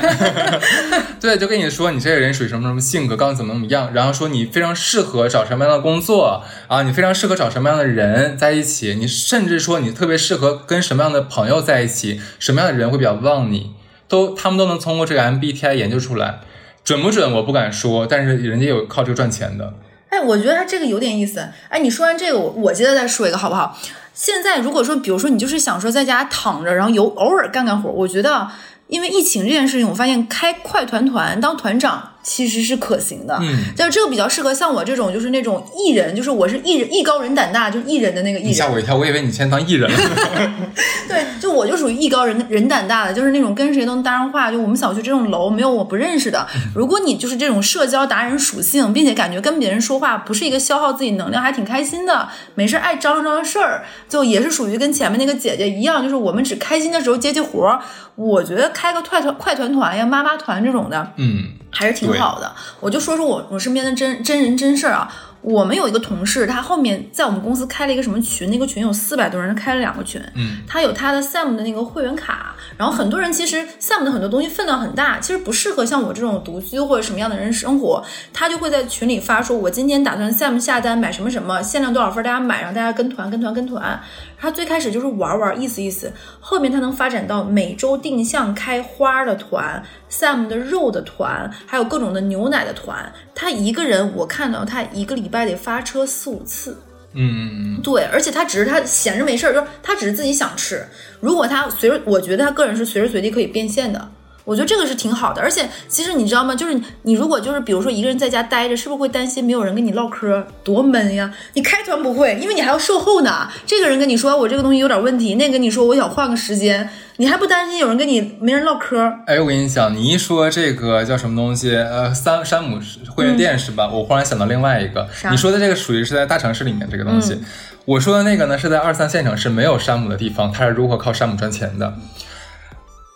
[1.19, 13.71] 对，就跟你说你这个人属于什么什么性格，告诉你怎么怎么样，然后说你非常适合找什么样的工作啊，你非常适合找什么样的人在一起，你甚至说你特别适合跟什么样的朋友在一起，什么样的人会比较旺你，
[14.07, 16.39] 都他们都能通过这个 MBTI 研究出来，
[16.85, 19.73] 准不准我不敢说，但是人家有靠这个赚钱的。
[20.11, 21.47] 哎，我觉得他这个有点意思。
[21.69, 23.79] 哎，你说完这个，我我接着再说一个好不好？
[24.13, 28.49] 现在如果说，比如说你就是想说在家躺着，然后有偶尔干干活，我觉得，
[28.87, 32.10] 因为疫情这件事情，我发现开快团团当团长。
[32.23, 38.53] 其实是可行的，嗯，就这个比较适合像我这种，就是那种艺人，就是我是艺人，艺高人胆大，就是艺人的那个艺人。
[38.53, 39.97] 吓我一跳，我以为你先当艺人了。
[41.09, 44.51] 对，就我就属于艺高人人胆大的，就是那种跟谁都能搭上话。
[44.51, 46.47] 就我们小区这种楼没有我不认识的。
[46.75, 57.79] 如果你就是这种社交达人属性，并且感觉跟别人说话不是一个消耗自己能量，还挺开心的，没事爱张罗张罗事儿，就也是属于跟前面那个姐姐一样，就是我们只开心的时候接接活儿。
[58.15, 61.53] 我觉得开个快团快团团呀、妈妈团这种的，嗯。
[61.71, 65.11] 还是挺好的，我就说说我我身边的真真人真事儿啊。
[65.41, 70.21] 我们有一个同事，他后面在我们公司开了一个什么群，那个群有四百多人，开了两个群。
[70.35, 78.05] 嗯，他有他的 Sam 的那个会员卡，然后很多人其实 Sam 的很多东西分量很大，其实不适合像我这种独居或者什么样的人生活。
[78.31, 83.99] 他就会在群里发说，我今天打算 Sam 下单买什么什么，限量多少份，大家买，让大家跟团跟团跟团。
[84.41, 93.13] 他最开始就是玩玩意思意思，后面他能发展到每周定向开花的团，Sam 的肉的团，还有各种的牛奶的团。
[93.35, 96.75] 他一个人，我看到他一个礼拜得发车四五次。
[97.13, 100.83] 嗯嗯嗯，对，而且他只是他闲着没事儿，就是他只是自己想吃。
[101.19, 104.09] 如果他随时，我觉得他个人是随时随地可以变现的。
[104.43, 106.55] 我觉得这个是挺好的，而且其实你知道吗？
[106.55, 111.31] 就是你如果就是比如说一个人在家待着，是不是会担心没有人跟你唠嗑，多闷呀？
[111.53, 113.47] 你开团不会，因为你还要售后呢。
[113.65, 116.89] 这个人跟你说我这个东西有点问题，那跟你说我想换个时间。
[117.17, 118.97] 你还不担心有人跟你没人唠嗑？
[119.27, 123.87] 哎，我跟你讲，你一说这个叫什么东西，呃，山山姆会员店是吧？
[123.87, 127.39] 我忽然想到另外一个，你说的这个属于是在大城市里面这个东西，
[127.85, 131.93] 我说的那个呢是在二三线城市没有山姆的地方，他是如何靠山姆赚钱的？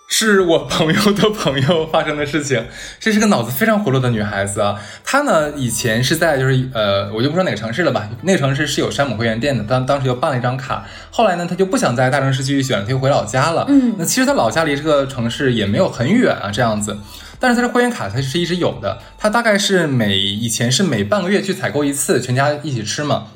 [0.08, 2.64] 是我朋友的朋友发生的事情。
[3.00, 10.86] 这是个脑子非常活络的女孩子啊，她呢以前是在就是呃，我就不说哪个城市了吧，那个城市是有山姆会员店的，当当时就办了一张卡。
[11.10, 13.66] 后来呢，她就不想在大城市继续选了，她就回老家了。
[13.68, 16.98] 嗯，那其实她老家离这个城市也没有很远啊，这样子。
[17.40, 23.28] 但是她的会员卡她是一直有的，她大概是每以前是每半个月去采购一次，全家一起吃嘛。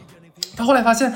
[0.55, 1.13] 她后来发现，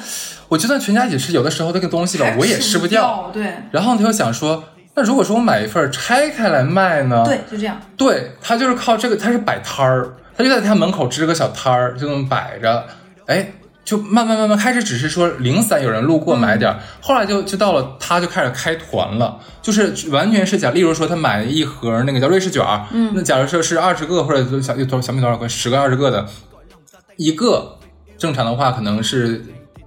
[0.50, 3.30] 我就算全家一起吃，有的时候那个东西吧，我也吃不掉。
[3.32, 3.46] 对。
[3.72, 4.63] 然后她就想说。
[4.95, 7.23] 那如果说我买一份拆开来卖呢？
[7.25, 7.79] 对，就这样。
[7.97, 12.86] 对他就是靠这个，他是摆摊儿，他就在他门口支个小摊儿，就那么摆着。
[13.25, 13.53] 哎，
[13.84, 26.27] 就慢慢慢慢开始，只是说零散有人路过买点儿，后来就就到了，他就开始开团了，就是完全是假，例如说他买一盒那个叫瑞士卷儿，嗯，那假如说是二十个或者小多小米多少块，十个二十个的，
[27.17, 27.79] 一个
[28.17, 29.43] 正常的话可能是。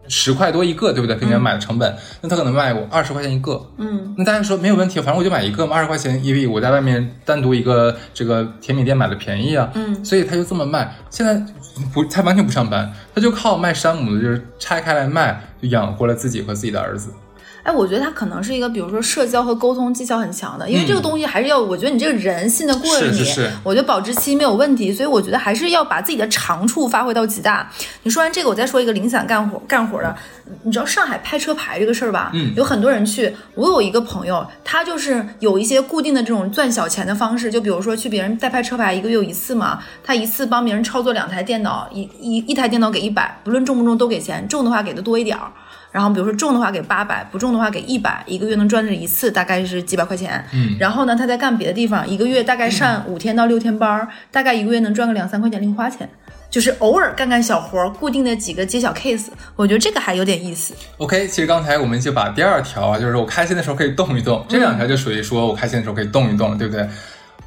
[0.09, 1.17] 十块多一个，对不对？
[1.17, 3.65] 跟人买的成本，那他可能卖我二十块钱一个。
[3.79, 9.71] 嗯，那大家说没有问题，反正我就买一个嘛，二十块钱，因为我在外面单独一个这个甜品店买的便宜啊。
[9.75, 10.95] 嗯，所以他就这么卖。
[11.11, 11.35] 现在
[11.93, 17.11] 不，他完全不上班，他就靠卖山姆的，就是拆开来卖，就养活了自己和自己的儿子。
[17.67, 23.19] 哎，我觉得他可能是一个，比如说社交和沟通技巧很强的，因为这个东西还是要，我觉得你这个人信得过你，
[23.65, 27.69] 我觉得保质期没有问题，所以我觉得还是要把自己的长处发挥到极大。
[28.05, 30.15] 你说完这个，我再说一个零散干活干活的，
[30.63, 32.31] 你知道上海拍车牌这个事儿吧？
[32.35, 33.35] 嗯，有很多人去。
[33.57, 45.51] 我有一个朋友，他就是有一些固定的这种赚小钱的方式，就比如说去别人代拍车牌，一个月有一次嘛，他一次帮别人操作两台电脑，一一一台电脑给一百，不论中不中都给钱，中的话给的多一点儿。
[45.97, 50.45] 然后比如说中的话给八百，不中的话给一百，一个月能赚这一次大概是几百块钱。
[50.53, 56.07] 嗯，然后呢，他在干别的地方，一个月大概上五天到六天班，大概一个月能赚个两三块钱零花钱，
[56.51, 60.75] 就是偶尔干干小活，固定的几个接小 case，我觉得这个还有点意思。
[60.99, 66.87] OK，其实刚才我们就把第二条啊，就是我开心的时候可以动一动，这两条就属于说我开心的时候可以动一动，对不对？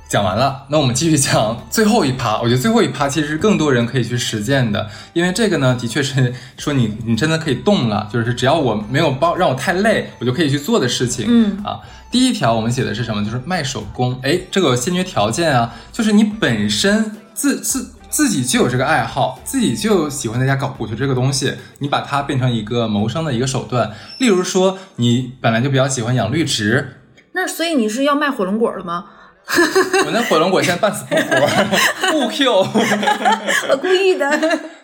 [0.09, 2.39] 讲完了，那我们继续讲最后一趴。
[2.41, 11.27] 我觉得最后一趴其实更多人可以去实践的，因为这个呢，的确是说你你真的可以动了，就是只要我没有包让我太累，我就可以去做的事情。
[11.29, 13.23] 嗯啊，第一条我们写的是什么？
[13.23, 14.19] 就是卖手工。
[14.23, 23.91] 哎，这个先决条件啊，就是你本身自自自己就有这个爱好，自己就喜欢在家搞鼓球这个东西，你把它变成一个谋生的一个手段。
[24.17, 26.95] 例如说，你本来就比较喜欢养绿植，
[27.33, 29.05] 那所以你是要卖火龙果的吗？
[30.05, 32.51] 我那火龙果现在半死不活，不 Q，
[33.71, 34.29] 我故意的。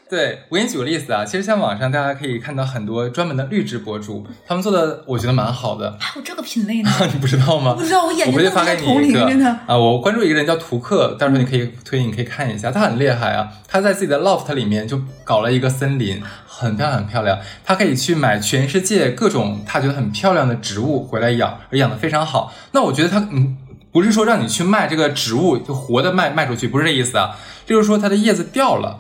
[0.08, 5.98] 对我给你举个例子啊，其实像网上大家可以看到很多专门的绿植博主，他们做的我觉得蛮好的。
[6.00, 6.92] 还有这个品类呢？
[7.12, 7.74] 你不知道吗？
[7.74, 9.26] 不知道，我眼睛我回去发给你一个
[9.66, 9.76] 啊！
[9.76, 13.50] 我关注一个人叫图克，到时候你可以推，你可以看一下，他很厉害啊！
[13.68, 17.40] 他在自己的 loft 里面就搞了一个森林，很漂亮，很漂亮。
[17.64, 22.54] 他可以去买全世界各种他觉得很漂亮的植物回来养，而养的非常好。
[22.74, 23.58] 那我觉得他嗯。
[23.96, 27.38] 不是说让你去卖这个植物，就活的卖卖出去，不是这意思啊。
[27.66, 29.00] 就是说它的叶子掉了，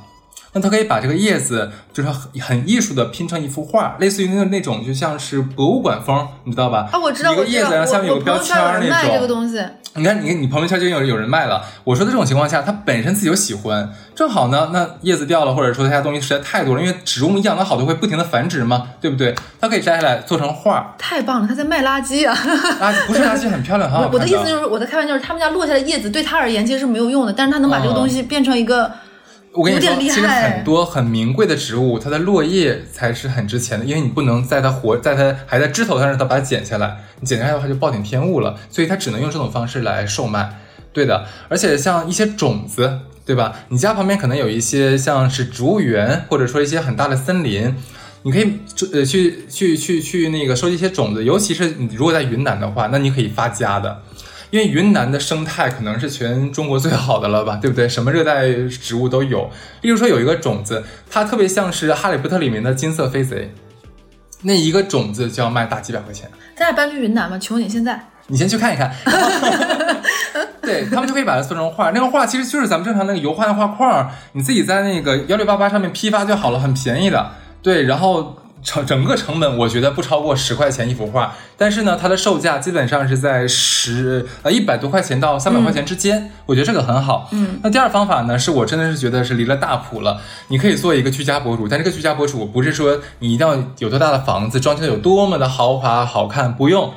[0.55, 6.87] 那他可以把这个叶子，就是很很艺术的拼成一幅画，类似于那那种，就像是博物馆风，你知道吧？
[6.93, 9.45] 啊，我知道，一个叶子然后下面有个标签那种。
[9.97, 11.61] 你看，你看，你朋友圈就有有人卖了。
[11.83, 19.35] 我说的这种情况下，他本身自己就喜欢，正好呢，那叶子掉了，或者说他家东西实在太多了，因为植物养的好都会不停的繁殖嘛，对不对？
[19.59, 21.47] 他可以摘下来做成画，太棒了！
[21.47, 22.33] 他在卖垃圾啊！
[22.79, 24.13] 垃圾不是垃圾，很漂亮，很好看。
[24.13, 28.89] 我的意思就是，我在开玩笑，就是他们家落下的叶子对他而言其实是没有用的，但是他能把这个东西变成一个。
[29.55, 40.61] 我跟你说，其实很多很名贵的植物，它的落叶才是很值钱的，因为你不能在它活，在它还在枝头上，让它把它剪下来，你剪下来的话就暴殄天物了，所以它只能用这种方式来售卖。
[40.91, 43.53] 对的，而且像一些种子，对吧？
[43.69, 47.75] 你家旁边可能有一些像是植物园，或者说一些很大的森林，
[48.23, 48.59] 你可以
[48.93, 54.01] 呃去去去去那个收集一些种子，尤其是你如果在云南的话，那你可以发家的。
[54.55, 57.87] 因为云南的生态可能是全中国最好的了吧，对不对？
[57.89, 59.49] 什么热带植物都有。
[59.81, 63.53] 例如说有一个种子，它特别像是《哈利波特》里面的金色飞贼，
[64.43, 66.31] 那一个种子就要卖大几百块钱。
[66.55, 67.37] 咱俩搬去云南吧？
[67.37, 68.95] 求你现在，你先去看一看。
[70.63, 77.31] 对他们就可以把它做成画，那个画其实就是咱们正常那个油画的画框，你自己在那个幺六八八上面批发就好了，很便宜的。
[77.61, 78.37] 对，然后。
[78.65, 87.29] 成整个成本我觉得不超过十块钱一幅画，但是呢，它的售价基本上是在十呃一百多块钱到三百块钱之间，我觉得这个很好。
[87.31, 90.19] 嗯，那第二方法呢，是我真的是觉得是离了大谱了。
[90.47, 96.91] 你可以做一个居家博主，但这个居家博主不是说你一定要有多大的房子，装修有多么的豪华好看，不用。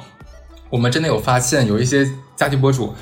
[0.71, 2.95] 我们真的有发现有一些家居博主，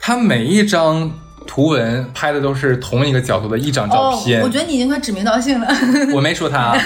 [0.00, 1.10] 他每一张
[1.46, 4.40] 图文拍的都是同一个角度的一张照片。
[4.40, 5.66] 哦，我觉得你已经快指名道姓了。
[6.14, 6.76] 我没说他，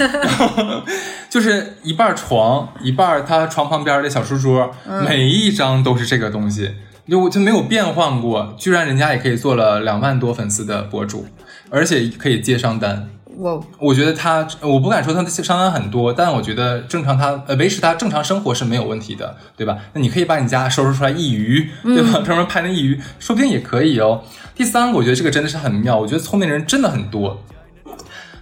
[1.29, 6.71] 就是一半床，一半他床旁边的小书桌，嗯每一张都是这个东西，
[7.09, 8.55] 就就没有变换过。
[8.59, 11.27] 居然人家也可以做了两万多粉丝的博主，
[11.71, 13.09] 而且可以接商单。
[13.41, 19.79] 我我觉得他，我不敢说他的商单很多，但我觉得正常他呃维持他正常生活是没有问题的，对吧？
[19.95, 22.21] 那你可以把你家收拾出来一隅，对吧？
[22.23, 24.23] 专门拍那一隅，说不定也可以哦。
[24.55, 27.41] 第三个，我觉得这个真的是很妙，我觉得聪明人真的很多。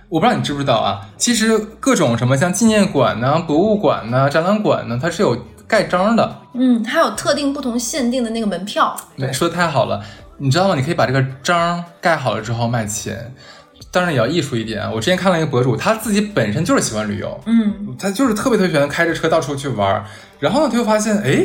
[0.08, 1.06] 我不知道你知不知道啊？
[1.16, 5.36] 其实各种什么像纪念馆呐、博物馆呐、展览馆呢，它是有
[5.66, 6.40] 盖章的。
[6.54, 8.96] 嗯，还有特定不同限定的那个门票。
[9.16, 10.02] 对说的太好了，
[10.38, 10.74] 你知道吗？
[10.74, 13.34] 你可以把这个章盖好了之后卖钱，
[13.98, 14.88] 当然也要艺术一点啊。
[14.94, 20.04] 我之前看了一个博主，他自己本身就是喜欢旅游，嗯，他就是特别特别喜欢开着车到处去玩儿，
[20.38, 21.44] 然后呢，他就发现，哎，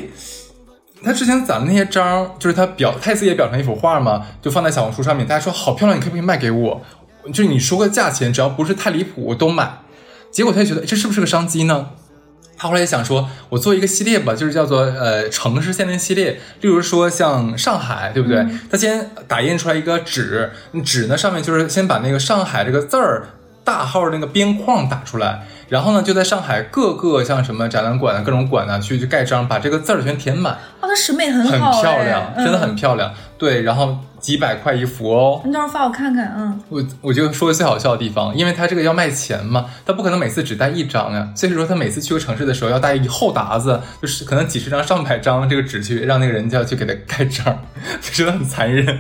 [1.04, 6.82] 他之前攒的那些章，就是他表，他自己也裱成一幅画嘛，就放在小红书上面，大家说好漂亮，你可不可以卖给我？
[7.34, 9.80] 就是你说个价钱，只要不是太离谱，我都买。
[10.30, 11.88] 结果他就觉得这是不是个商机呢？
[12.56, 18.46] 他后来也想说，我做一个系列吧，就是叫做呃城市限定系列，例如说像上海，对不对？
[18.72, 20.52] 他先打印出来一个纸，
[20.84, 23.28] 纸呢上面就是先把那个上海这个字儿
[23.64, 32.76] 大号那个边框打出来，然后呢就在上海各个像什么展览馆啊、各种馆啊去去盖章，把这个字儿全填满，哦，他审美很好很，漂亮，哎真的很。
[32.76, 33.14] 漂亮。
[33.38, 47.60] 对，然后几百块一幅哦，嗯你到时候发我看看，嗯，我我就说最好笑的地方，因为他这个要卖钱嘛，他不可能每次只带一张呀，所以说他每次去个城市的时候要带一厚沓子，就是可能几十张、上百张这个纸去让那个人家去给他盖章，
[48.02, 48.98] 真的很残忍。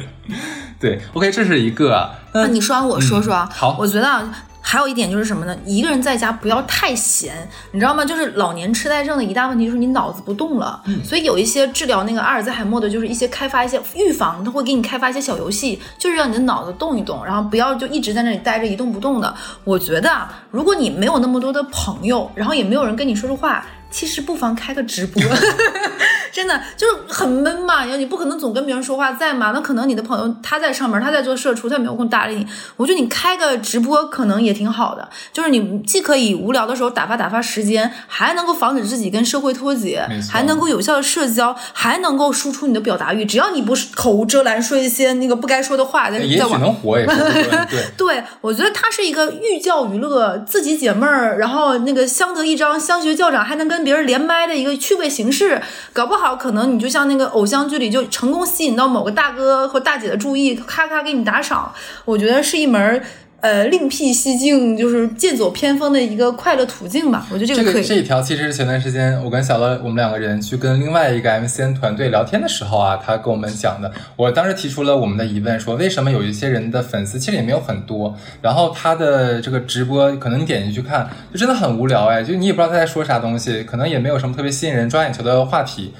[0.77, 4.29] 对，OK，这是一个啊，那那你说完我说说啊，嗯好我觉得啊。
[4.65, 5.55] 还有一点就是什么呢？
[5.65, 8.05] 一个人在家不要太闲，你知道吗？
[8.05, 10.81] 就是老年痴呆症的一大问题就是你脑子不动了。
[10.87, 19.35] 嗯所以有一些治疗那个阿尔兹海默的，就是一些开发一些预防，他会给你开发一些小游戏，就是让你的脑子动一动，然后不要就一直在那里待着一动不动的。
[19.65, 25.21] 我觉得啊，如果你没有那么多的朋友，然后也没有人跟你说说话，其实不妨开个直播。
[26.33, 32.47] 真的就是很闷嘛，然后你不可能总跟别人说话在嘛，那可能你的朋友他在上面，他在做社畜，他没有空搭理你。
[32.75, 43.23] 我觉得你开个直播可能也挺好的，就是你既可以无聊的时候打发打发时间，还能够防止自己跟社会脱节还能够有效的社交，还能够输出你的表达欲。
[43.23, 47.83] 只要你不是口无遮拦说一些那个不该说的话，在也许在网能活也说不准，对。
[47.95, 55.61] 对，我觉得它是一个寓教于乐，自己解闷儿，然后那个相得益彰，相学教长，还能跟别人连麦的一个趣味形式。
[55.91, 61.73] 搞不好可能你就像那个偶像剧里，就成功吸引到某个大哥或大姐的注意，咔咔给你打赏。
[62.05, 63.03] 我觉得是一门
[63.43, 67.27] 呃另辟蹊径，就是剑走偏锋的一个快乐途径吧。
[67.29, 67.81] 我觉得这这个可以。
[67.81, 73.91] 个这一条其实是前段时间我跟小乐我们两个人去跟另外一个 MCN 团队聊天的时候啊，他跟我们讲的。
[74.15, 85.93] 我当时提出了我们的疑问，说为什么有一些人的粉丝其实也没有很多，然后他的这个直播可能你点进去看就真的很无聊哎，就你也不知道他在说啥东西，可能也没有什么特别吸引人抓眼球的话题。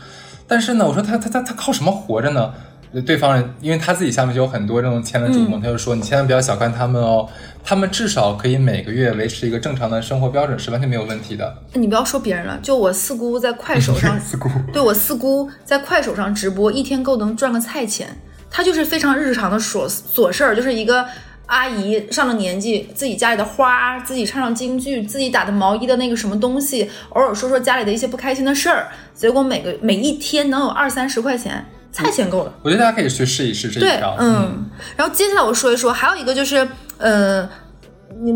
[0.47, 2.53] 但是呢，我说他他他他靠什么活着呢？
[3.01, 7.27] 对方人，因为他自己下面就有很多这种签的主嗯播，他就说你千万不要小看他们哦，
[7.63, 11.55] 他们至少可以每个月维持一个正常的生活标准，是完全没有问题的。
[11.73, 18.09] 你不要说别人了，就我四姑在快手上 四姑，对我四姑在快手上直播，一天够能赚个菜钱。
[18.51, 21.03] 她就是非常日常的琐琐事儿，就是一个
[21.47, 32.53] 阿姨上了年纪，自己家里的花，自己唱唱京剧，自己打的毛衣的那个什么东西，偶尔说说家里的一些不开心的事儿，结果每个每一天能有二三十块钱，菜钱够了。
[32.61, 36.67] 我觉得大家可以去试一试这条。，嗯，然后接下来我说一说，还有一个就是，
[36.97, 37.47] 呃，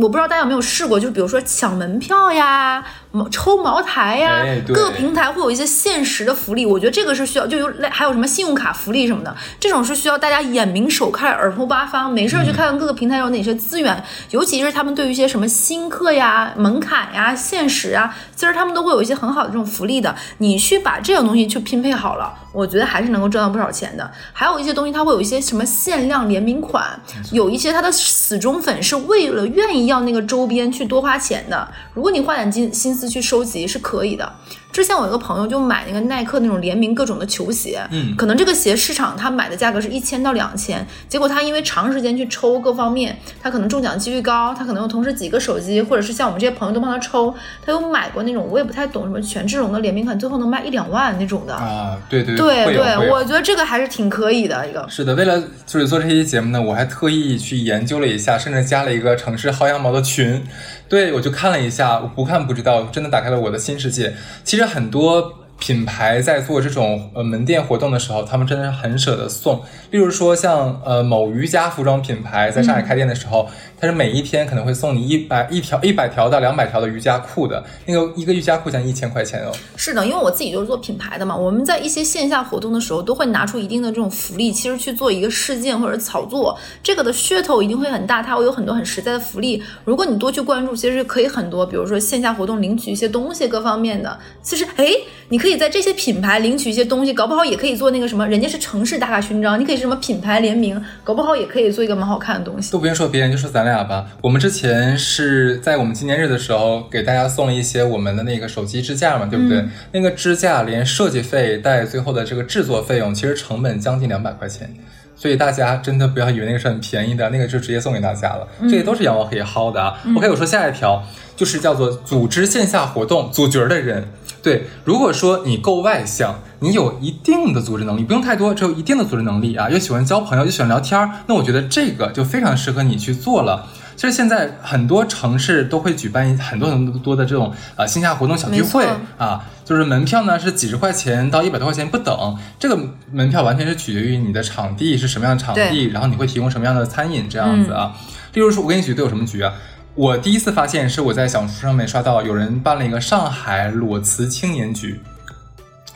[0.01, 24.09] 我不知道大家有没有试过，就是比如说抢门票呀、茅抽茅台呀，哎各个平台会有一些限时的福利，我觉得这个是需要，就有类还有什么信用卡福利什么的，这种是需要大家眼明手快、耳目八方，没事儿去看看各个平台有哪些资源，尤其是他们对于一些什么新客呀、门槛呀、限时啊，其实他们都会有一些很好的这种福利的，你去把这种东西去拼配好了，我觉得还是能够赚到不少钱的。
[24.34, 26.99] 还有一些东西，它会有一些什么限量联名款，
[27.32, 31.68] 有一些它的死忠粉是为了愿意要那个周边去多花钱的。
[31.93, 34.36] 如果你花点金心思去收集是可以的。
[34.72, 47.34] 之前我有个朋友就买那个耐克那种联名各种的球鞋，嗯可能这个鞋市场他买的价格是一千到两千，结果他因为长时间去抽各方面，他可能中奖几率高，他可能有同时几个手机，或者是像我们这些朋友都帮他抽，
[47.65, 51.55] 他有买过那种我也不太懂什么权志龙的联名款，最后能卖一两万那种的。
[51.55, 54.86] 啊，对对对对，我觉得这个还是挺可以的一个。
[54.88, 60.43] 是的，为了就是做这期节目呢，我还特意去研究了一下，甚至加了一个城市薅羊毛的群。
[60.89, 64.13] 对，我就看了一下，我不看不知道，真的打开了我的新世界。
[64.45, 69.62] 其实很多品牌在做这种呃门店活动的时候，他们真的是很舍得送。
[69.91, 73.49] 例如说像呃某瑜伽服装品牌在上海开店的时候，
[73.80, 79.52] 它是每一天可能会送你一百一条一百条到两百条的瑜伽裤的，那个一个瑜伽裤将近一千块钱哦。
[79.76, 89.62] 是的，因为我自己就是做品牌的嘛，我们在一些线下活动的时候，都会拿出一定的这种福利，其实去做一个事件或者炒作，这个的噱头一定会很大，它会有很多很实在的福利。
[89.86, 94.92] 如果你多去关注，其实可以很多，比如说线下活动领取一些东西，各方面的，其实哎，
[95.30, 102.72] 你可以在这些品牌领取一些东西，搞不好也可以做那个什么，人家是城市打卡勋章，你可以是什么品牌联名，搞不好也可以做一个蛮好看的东西。
[102.72, 104.07] 都不用说别人，就说咱俩吧。
[104.22, 109.63] 我们之前是在我们纪念日的时候给大家送了一些我们的那个手机支架嘛，对不对？
[109.91, 114.74] 那个支架连设计费带最后的这个制作费用，其实成本将近两百块钱。
[115.15, 118.47] 所以大家真的不要以为那个是很便宜的，那个就直接送给大家了。
[118.61, 119.99] 这些都是羊毛可以薅的啊。
[120.15, 121.03] OK，我说下一条
[121.36, 124.07] 就是叫做组织线下活动组局儿的人。
[124.48, 133.68] 对，如果说你够外向，你有一定的组织能力，不用太多，只有一定的组织能力啊，又喜欢交朋友，又喜欢聊天儿，那我觉得这个就非常适合你去做了。
[133.98, 138.86] 其实现在很多城市都会举办很多很多的这种呃线下活动小聚会
[139.18, 142.80] 啊，就是门票呢是几十块钱到一百多块钱不等，这个
[143.12, 147.91] 门票完全是取决于你的场地是什么样的场地，然后你会提供什么样的餐饮这样子啊。
[148.32, 149.52] 例如说，我给你举都有什么局啊？
[149.98, 155.02] 我第一次发现是我在小红书上面刷到有人办了一个上海裸辞青年局，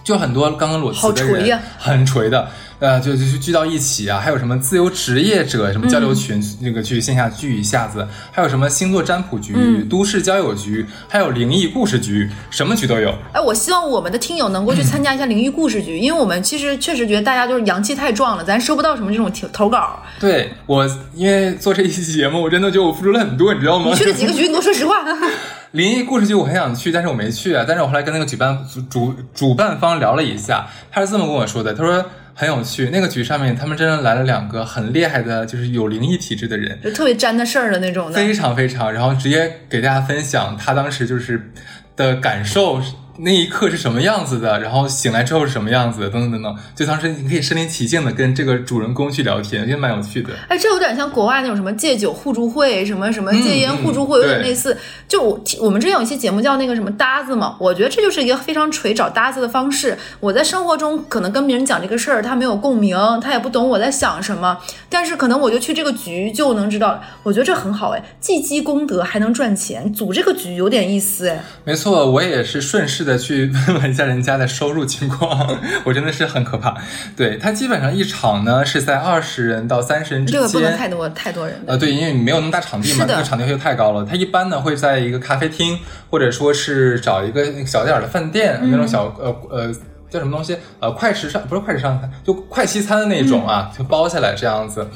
[0.04, 2.48] 就很多刚刚裸辞好的人，很锤的，
[2.80, 13.14] 呃，就就就聚到一起啊，还有什么自由职业者什么交流群，那个去线下聚一下子，还有什么星座占卜局、嗯都市交友局，还有灵异故事局，什么局都有。
[13.34, 20.02] 哎，我希望我们的听友能够去参加一下灵异故事局，因为我们其实确实觉得大家就是阳气太壮了，咱收不到什么这种投投稿。
[20.20, 23.96] 对我，因为做这一期节目，我真的觉得我付出了很多，你知道吗你？
[23.96, 24.44] 去了几个局？
[24.44, 24.96] 你给我说实话。
[25.72, 27.64] 灵异故事剧我很想去，但是我没去啊。
[27.66, 38.14] 但是我后来跟那个举办主主主办方聊了一下，他是这么跟我说的，他说很有趣，那个局上面他们真的来了两个很厉害的，就是有灵异体质的人，就特别沾的事儿的那种的。
[38.14, 41.50] 非常非常，然后直接给大家分享他当时就是
[41.96, 42.82] 的感受，
[43.24, 46.56] 那一刻是什么样子的，然后醒来之后是什么样子的，等等等等。
[46.76, 50.34] 就当时你可以身临其境的跟这个主人公去聊天，也蛮有趣的。
[50.48, 54.76] 哎，这有点像国外那种什么戒酒互助会，什么什么戒烟互助会，嗯有点类似。
[55.08, 59.96] 就我我们之前有一期节目叫那个什么搭子嘛，我觉得这就是一个非常锤找搭子的方式。
[60.20, 64.58] 我在生活中可能跟别人讲这个事儿，他没有共鸣，他也不懂我在想什么，
[64.90, 71.44] 但是可能我就去这个局就能知道，我觉得这很好哎，既积功德还能赚钱，组这个局有点意思哎。
[71.64, 76.76] 没错，我也是顺势的去问了一下人家的收入情况， 我真的是很可怕。
[77.16, 80.78] 对他基本上一场呢是在二十人到三十人之这个不能间。
[80.78, 81.74] 太多太多人的。
[81.74, 84.06] 呃，对，因为你没有那么大场地嘛，那个场地费太高了。
[84.06, 85.78] 他一般呢会在一个咖啡厅，
[86.10, 89.74] 或者说是找一个小点儿的饭店，那种小呃呃
[90.10, 94.88] 叫什么东西呃快时尚不是快时尚餐，就快西餐的那种啊，就包下来这样子。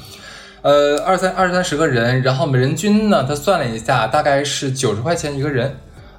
[0.61, 5.75] 呃，二三二三十个人，然后人均呢，他算了一下，大概是九十块钱一个人。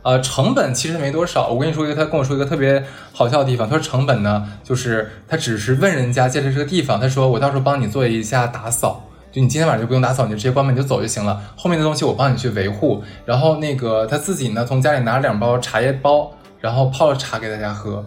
[0.06, 1.48] 呃，成本其实没多少。
[1.48, 3.68] 我跟你说一个，他跟我说一个特别好笑的地方。
[3.68, 9.02] 他说成本呢，就是他只是问人家借着这个地方，他说我到时候帮你做一下打扫，
[9.32, 11.42] 就你今天晚上就不用打扫，你就直接关门就走就行了。
[11.56, 13.02] 后面的东西我帮你去维护。
[13.24, 16.30] 然后那个他自己呢，从家里拿了两包茶叶包，
[16.60, 18.04] 然后泡了茶给大家喝，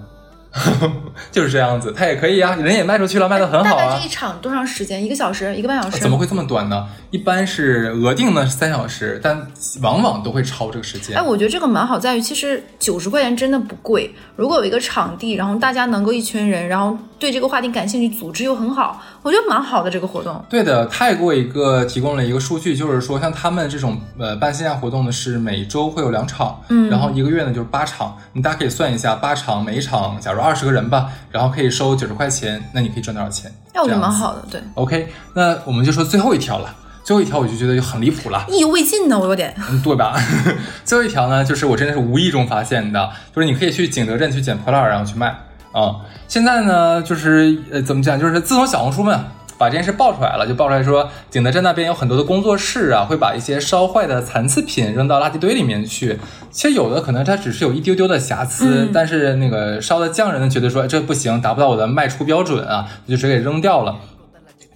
[1.31, 1.93] 就是这样子。
[1.95, 4.09] 他也可以啊，人也卖出去了，卖的很好啊大概这一。
[4.09, 5.03] 场多长时间？
[5.03, 5.99] 一个小时，一个半小时？
[5.99, 6.87] 怎么会这么短呢？
[7.11, 9.47] 一般是额定呢是三小时，但
[9.81, 11.15] 往往都会超这个时间。
[11.15, 14.13] 哎，我觉得这个蛮好，在于其实九十块钱真的不贵。
[14.35, 20.43] 如果有一个场地，然后大家能够一群人，然后对这个话题感兴趣，组织又很好，我觉得蛮好的这个活动。
[20.49, 33.51] 对的，泰国一个提供了一个数据，就是说像他们这种呃办线下活动呢，是每周会有两场，嗯，然后一个月呢就是八场，你大家可以算一下，八场每一场假如二十个人吧，然后可以收九十块钱，那你可以赚多少钱？
[33.73, 38.45] 那，我觉得蛮好的，对，OK，那我们就说最后一条了，最后一条我就觉得就很离谱了。
[38.49, 39.53] 意犹未尽呢，我有点。
[39.69, 40.15] 嗯，对吧？
[40.85, 45.35] 最后一条呢，就是我真的是无意中发现的，就是你可以去景德镇去捡破烂，然后去卖
[45.71, 48.19] 啊、现在呢，就是呃，怎么讲？
[48.19, 49.19] 就是自从小红书们
[49.57, 56.17] 把这件事爆出来了，就爆出来说景德镇那边有很多的工作室啊，会把一些烧坏的残次品扔到垃圾堆里面去。
[56.49, 63.95] 其实有的可能它只是有一丢丢的瑕疵，但是那个烧的匠人呢，觉得说哎这不行，达不到我的卖出标准啊，就直接给扔掉了。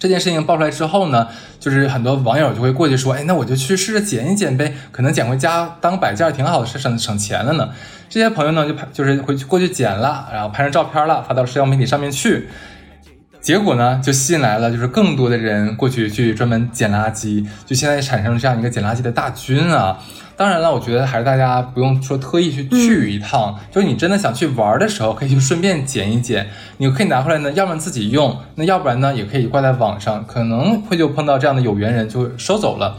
[0.03, 1.29] 这件事情爆出来之后呢，
[1.61, 7.69] 就是很多网友就会过去说，哎，那我就去试着捡一捡呗，可能捡回家当摆件儿挺好的，省省钱了呢。
[8.09, 12.49] 这些朋友呢，就拍就是回去过去捡了，然后拍上照片了，发到社交媒体上面去。
[13.39, 19.97] 结果呢，就吸引来了就是更多的人过去去专门捡垃圾，就现在产生了这样一个捡垃圾的大军啊。
[20.35, 26.49] 当然了，我觉得还是大家不用说特意去去一趟，就是你真的想去玩的时候，可以去顺便捡一捡。
[26.77, 32.97] 你可以拿回来呢，要不然自己用，那要不然呢，也可以挂在网上，可能会就碰到这样的有缘人就收走了。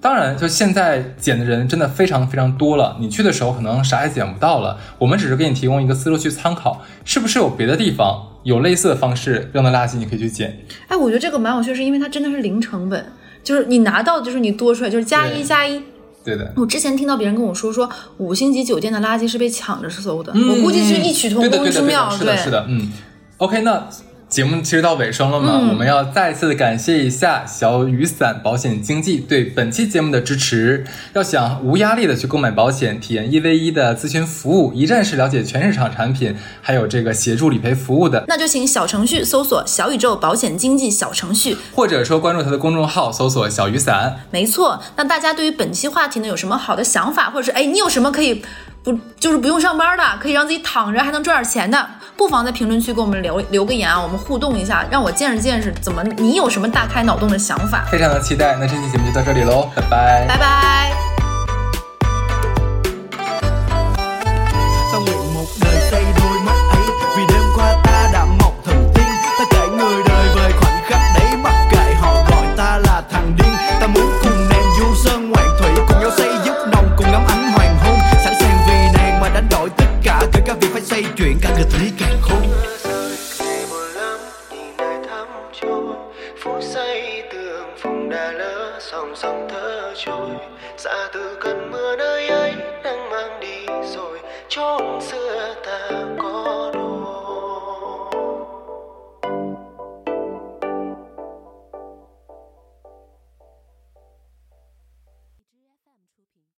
[0.00, 4.78] 当然，就现在捡的人真的非常非常多了，你去的时候可能啥也捡不到了。
[4.98, 10.56] 我们只是给你提供一个思路去参考，是不是有别的地方有类似的方式扔的垃圾你可以去捡？
[10.86, 13.04] 哎，我觉得这个蛮有趣，是因为它真的是零成本，
[13.42, 15.82] 就是你拿到就是你多出来就是加一加一。
[16.24, 17.88] 对的，我之前听到别人跟我说，说
[18.18, 22.10] 五星级酒店的垃圾是被抢着收的，嗯我估计是异曲同工之妙。
[22.10, 22.90] 的是的，是的，嗯。
[23.38, 23.88] OK，那
[24.28, 30.84] 节目其实到尾声了嘛，嗯我们要再次的感谢一下小雨伞保险经纪对本期节目的支持。
[31.14, 44.20] 要想无压力的去购买保险，体验一 v 一的咨询服务，一站式了解全市场产品，还有这个协助理赔服务的，那就请小程序搜索“小宇宙保险经纪小程序或者说关注他的公众号，搜索小雨伞。”。
[44.30, 48.42] 没错，那大家对于本期话题呢有什么好的想法，或者是哎你有什么可以
[48.82, 57.86] 不就是不用上班的，可以让自己躺着还能赚点钱的，不妨在评论区给我们留留个言啊，我们互动一下，让我见识见识怎么你有什么大开脑洞的想法。
[57.90, 60.26] 非常的期待，那这期节目就到这里喽，拜拜。
[60.26, 61.07] 拜拜。
[80.78, 81.04] Máy trôi
[81.42, 82.42] phút giây nghịch lý càng khôn.
[88.80, 90.30] Song song thơ trôi.
[90.76, 92.52] Xa từ cơn mưa nơi ấy
[92.84, 94.18] đang mang đi rồi.
[94.48, 96.72] Chốn xưa ta có